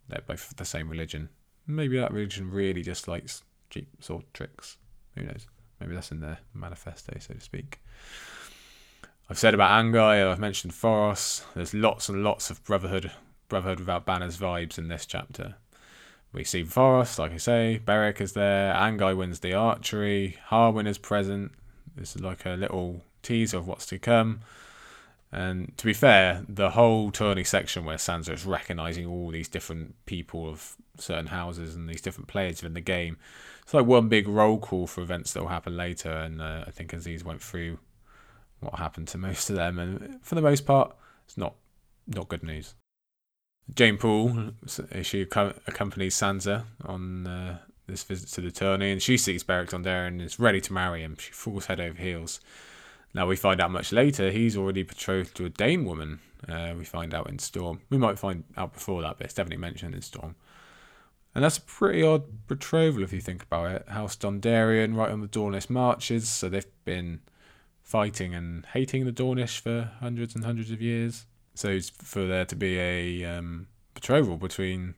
[0.09, 1.29] they're both the same religion.
[1.67, 4.77] Maybe that religion really just likes cheap sword tricks.
[5.17, 5.47] Who knows?
[5.81, 7.81] Maybe that's in their manifesto, so to speak.
[9.29, 11.45] I've said about Anguy, I've mentioned Thoros.
[11.55, 13.11] There's lots and lots of Brotherhood,
[13.53, 15.57] Brotherhood without banners vibes in this chapter.
[16.33, 20.97] We see Thoros, like I say, Beric is there, Anguy wins the archery, Harwin is
[20.97, 21.53] present.
[21.95, 24.41] This is like a little teaser of what's to come.
[25.31, 29.97] And to be fair, the whole tourney section where Sansa is recognising all these different
[30.07, 33.19] people of certain houses and these different players in the game,
[33.63, 36.11] it's like one big roll call for events that will happen later.
[36.11, 37.81] And uh, I think Aziz went through
[38.61, 40.97] what happened to most of them, and for the most part,
[41.27, 41.53] it's not
[42.07, 42.75] not good news.
[43.75, 44.53] Jeyne Poole,
[45.03, 50.09] she accompanies Sansa on uh, this visit to the tourney, and she sees Beric Dondarrion
[50.09, 51.17] and is ready to marry him.
[51.19, 52.41] She falls head over heels.
[53.15, 56.21] Now we find out much later he's already betrothed to a Dayne woman.
[56.49, 57.81] Uh, we find out in Storm.
[57.89, 60.35] We might find out before that, but it's definitely mentioned in Storm.
[61.35, 63.89] And that's a pretty odd betrothal if you think about it.
[63.89, 67.21] House Dondarrion right on the Dornish marches, so they've been
[67.83, 71.27] fighting and hating the Dornish for hundreds and hundreds of years.
[71.55, 74.95] So for there to be a um, betrothal between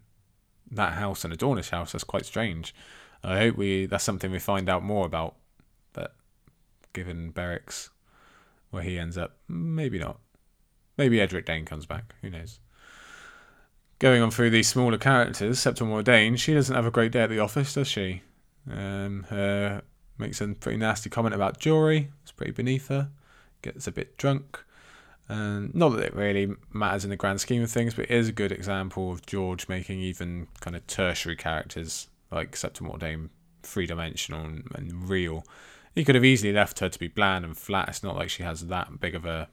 [0.70, 2.74] that house and a Dornish house, that's quite strange.
[3.22, 5.36] I hope we that's something we find out more about.
[5.92, 6.14] But
[6.92, 7.90] given Beric's
[8.70, 10.18] where he ends up, maybe not.
[10.96, 12.14] Maybe Edric Dayne comes back.
[12.22, 12.60] Who knows?
[14.00, 17.30] Going on through these smaller characters, Septa Mordane, she doesn't have a great day at
[17.30, 18.22] the office, does she?
[18.70, 19.82] Um, her
[20.18, 22.10] makes a pretty nasty comment about Jory.
[22.22, 23.10] It's pretty beneath her.
[23.62, 24.64] Gets a bit drunk.
[25.28, 28.28] And not that it really matters in the grand scheme of things, but it is
[28.28, 33.30] a good example of George making even kind of tertiary characters like Septa Mordane
[33.62, 35.44] three dimensional and, and, real.
[35.94, 37.88] He could have easily left her to be bland and flat.
[37.88, 39.48] It's not like she has that big of a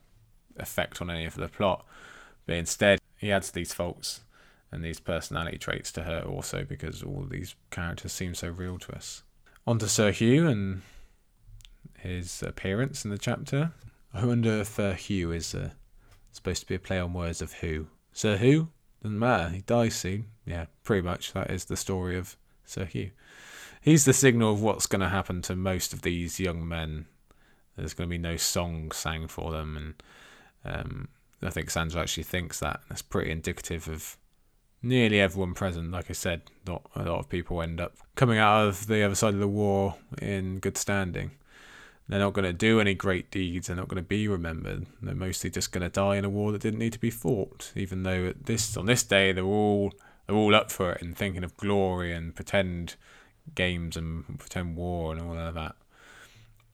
[0.57, 1.85] effect on any of the plot,
[2.45, 4.21] but instead he adds these faults
[4.71, 8.93] and these personality traits to her also because all these characters seem so real to
[8.93, 9.23] us.
[9.67, 10.81] On to Sir Hugh and
[11.99, 13.71] his appearance in the chapter.
[14.13, 15.71] I wonder if uh, Hugh is uh,
[16.31, 17.87] supposed to be a play on words of who.
[18.13, 18.67] Sir Who?
[19.01, 19.49] Doesn't matter.
[19.49, 20.25] He dies soon.
[20.45, 21.33] Yeah, pretty much.
[21.33, 22.35] That is the story of
[22.65, 23.11] Sir Hugh.
[23.81, 27.05] He's the signal of what's going to happen to most of these young men.
[27.75, 30.03] There's going to be no song sang for them, and
[30.75, 31.07] um,
[31.41, 32.81] I think Sandra actually thinks that.
[32.89, 34.17] That's pretty indicative of
[34.83, 35.91] nearly everyone present.
[35.91, 39.15] Like I said, not a lot of people end up coming out of the other
[39.15, 41.31] side of the war in good standing.
[42.11, 43.67] They're not going to do any great deeds.
[43.67, 44.85] They're not going to be remembered.
[45.01, 47.71] They're mostly just going to die in a war that didn't need to be fought.
[47.73, 49.93] Even though at this on this day they're all
[50.27, 52.95] they're all up for it and thinking of glory and pretend
[53.55, 55.77] games and pretend war and all of that.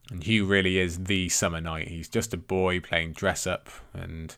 [0.09, 1.89] And Hugh really is the summer knight.
[1.89, 4.35] He's just a boy playing dress up and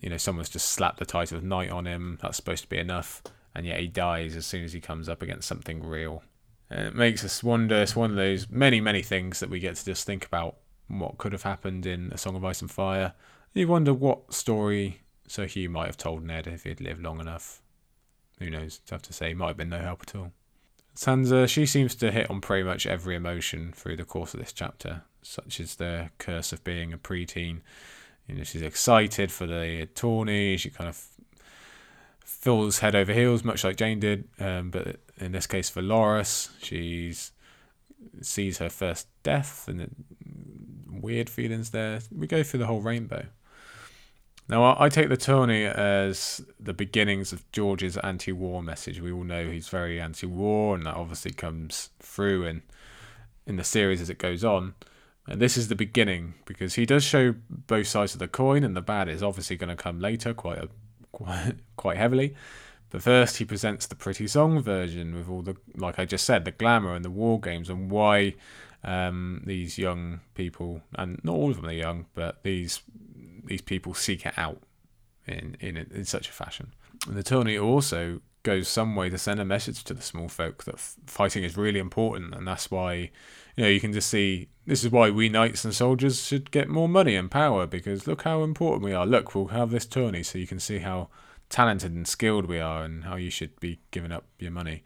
[0.00, 2.18] you know, someone's just slapped the title of knight on him.
[2.20, 3.22] That's supposed to be enough,
[3.54, 6.24] and yet he dies as soon as he comes up against something real.
[6.70, 7.82] And it makes us wonder.
[7.82, 10.56] It's one of those many, many things that we get to just think about
[10.88, 13.14] what could have happened in A Song of Ice and Fire.
[13.52, 17.62] You wonder what story Sir Hugh might have told Ned if he'd lived long enough.
[18.38, 18.80] Who knows?
[18.86, 19.34] Tough to say.
[19.34, 20.32] Might have been no help at all.
[20.96, 24.52] Sansa, she seems to hit on pretty much every emotion through the course of this
[24.52, 27.60] chapter, such as the curse of being a preteen
[28.26, 30.56] you know, she's excited for the tourney.
[30.56, 31.06] She kind of
[32.24, 34.28] falls head over heels, much like Jeyne did.
[34.38, 37.32] Um, but in this case, for Loras, she's
[38.20, 40.04] sees her first death and
[40.88, 42.00] weird feelings there.
[42.12, 43.26] We go through the whole rainbow.
[44.48, 49.00] Now, I take the tourney as the beginnings of George's anti-war message.
[49.00, 52.62] We all know he's very anti-war, and that obviously comes through in
[53.46, 54.74] in the series as it goes on.
[55.26, 58.76] And this is the beginning because he does show both sides of the coin, and
[58.76, 60.68] the bad is obviously going to come later, quite a,
[61.12, 62.34] quite quite heavily.
[62.94, 66.44] But first, he presents the pretty song version with all the, like I just said,
[66.44, 68.36] the glamour and the war games, and why
[68.84, 72.82] um, these young people, and not all of them are young, but these
[73.46, 74.62] these people seek it out
[75.26, 76.72] in in in such a fashion.
[77.08, 80.62] And the tourney also goes some way to send a message to the small folk
[80.62, 83.10] that f- fighting is really important, and that's why
[83.56, 86.68] you know, you can just see this is why we knights and soldiers should get
[86.68, 89.04] more money and power because look how important we are.
[89.04, 91.08] Look, we'll have this tourney so you can see how
[91.54, 94.82] talented and skilled we are and how you should be giving up your money.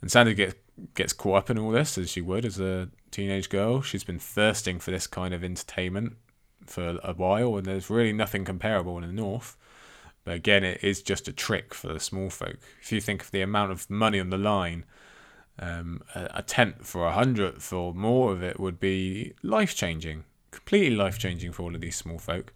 [0.00, 0.54] And Sandy gets
[0.94, 3.82] gets caught up in all this as she would as a teenage girl.
[3.82, 6.16] She's been thirsting for this kind of entertainment
[6.64, 9.54] for a while, and there's really nothing comparable in the north.
[10.24, 12.58] But again, it is just a trick for the small folk.
[12.80, 14.86] If you think of the amount of money on the line
[15.58, 20.96] um, a, tenth for a hundredth or more of it would be life changing, completely
[20.96, 22.54] life changing for all of these small folk.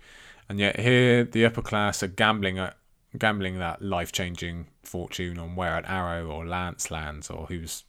[0.48, 2.78] And yet here, the upper class are gambling at
[3.18, 7.84] gambling that life changing fortune on where an arrow or lance lands or who's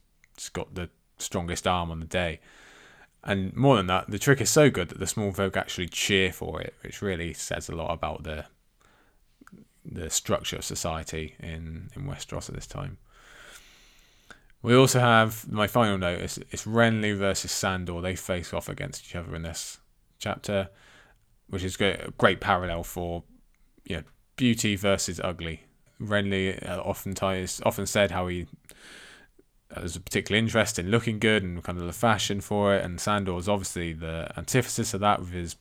[0.52, 0.88] got the
[1.18, 2.40] strongest arm on the day.
[3.24, 6.32] And more than that, the trick is so good that the small folk actually cheer
[6.32, 8.46] for it, which really says a lot about the
[9.90, 12.98] the structure of society in, in Westeros at this time.
[14.60, 16.20] We also have my final note.
[16.20, 18.02] It's, it's Renly versus Sandor.
[18.02, 19.78] They face off against each other in this
[20.18, 20.68] chapter,
[21.48, 23.22] which is a great parallel for
[23.84, 24.02] you know,
[24.38, 25.64] beauty versus ugly.
[26.00, 28.46] Renly uh, oftentimes often said how he
[29.74, 32.98] has a particular interest in looking good and kind of the fashion for it, and
[32.98, 35.56] Sandor is obviously the antithesis of that with his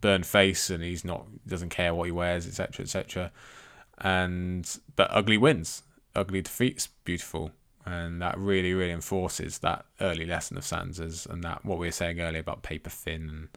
[0.00, 3.30] burned face and he's not doesn't care what he wears, etc., etc.
[3.98, 5.82] And but ugly wins.
[6.14, 7.52] Ugly defeats beautiful
[7.84, 11.92] and that really really enforces that early lesson of Sansa's and that what we were
[11.92, 13.48] saying earlier about paper thin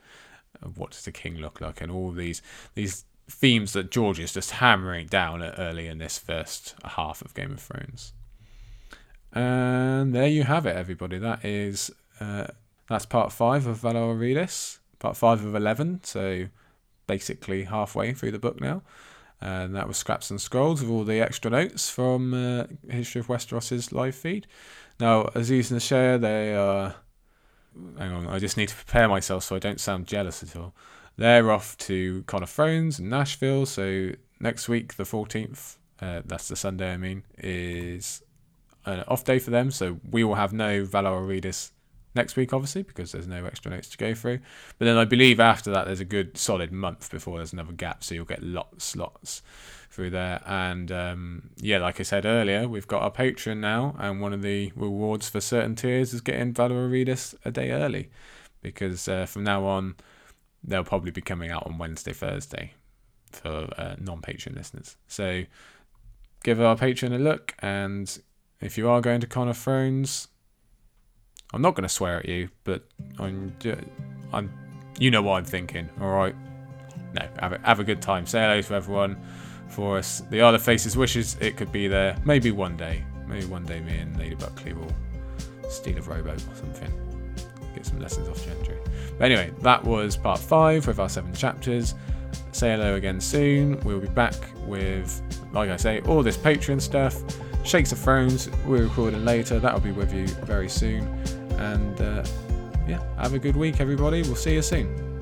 [0.61, 2.41] and what does the king look like and all these
[2.73, 7.51] these themes that George is just hammering down early in this first half of Game
[7.53, 8.13] of Thrones.
[9.33, 11.17] And there you have it, everybody.
[11.17, 12.47] That is uh,
[12.87, 14.79] that's part five of Valar Rereadis.
[14.99, 16.47] part five of 11, so
[17.07, 18.81] basically halfway through the book now.
[19.41, 23.27] And that was Scraps and Scrolls with all the extra notes from uh, History of
[23.27, 24.47] Westeros's live feed.
[24.99, 26.95] Now, Aziz and Chey, they are.
[27.97, 30.73] Hang on, I just need to prepare myself so I don't sound jealous at all.
[31.17, 36.47] They're off to Con of Thrones in Nashville, so next week, the 14th, uh, that's
[36.47, 38.21] the Sunday, I mean, is
[38.85, 39.71] an off day for them.
[39.71, 41.71] So we will have no Valar Rereadis
[42.15, 44.39] next week, obviously, because there's no extra notes to go through.
[44.77, 48.03] But then I believe after that, there's a good solid month before there's another gap.
[48.03, 49.41] So you'll get lots, lots
[49.89, 50.41] through there.
[50.45, 53.95] And um, yeah, like I said earlier, we've got our Patreon now.
[53.99, 58.09] And one of the rewards for certain tiers is getting Valar Rereadis a day early.
[58.61, 59.95] Because uh, from now on,
[60.67, 62.73] they'll probably be coming out on Wednesday, Thursday
[63.31, 64.97] for uh, non Patreon listeners.
[65.07, 65.43] So
[66.43, 67.53] give our Patreon a look.
[67.59, 68.17] And
[68.61, 70.27] if you are going to Con of Thrones,
[71.53, 72.83] I'm not going to swear at you, but
[73.19, 73.55] I'm,
[74.33, 74.51] I'm,
[74.99, 75.89] you know what I'm thinking.
[76.01, 76.35] All right.
[77.13, 78.25] No, have a, have a good time.
[78.25, 79.17] Say hello to everyone
[79.69, 80.21] for us.
[80.29, 82.17] The other faces wishes it could be there.
[82.25, 83.03] Maybe one day.
[83.27, 84.93] Maybe one day me and Lady Buckley will
[85.69, 86.91] steal a rowboat or something.
[87.73, 88.77] Get some lessons off Gendry.
[89.17, 91.95] But anyway, that was part five with our seven chapters.
[92.51, 93.79] Say hello again soon.
[93.81, 94.33] We'll be back
[94.65, 95.21] with,
[95.53, 97.21] like I say, all this Patreon stuff.
[97.63, 99.59] Shakes of Thrones, we're recording later.
[99.59, 101.03] That'll be with you very soon.
[101.57, 102.23] And uh,
[102.87, 104.21] yeah, have a good week, everybody.
[104.21, 105.14] We'll see you soon.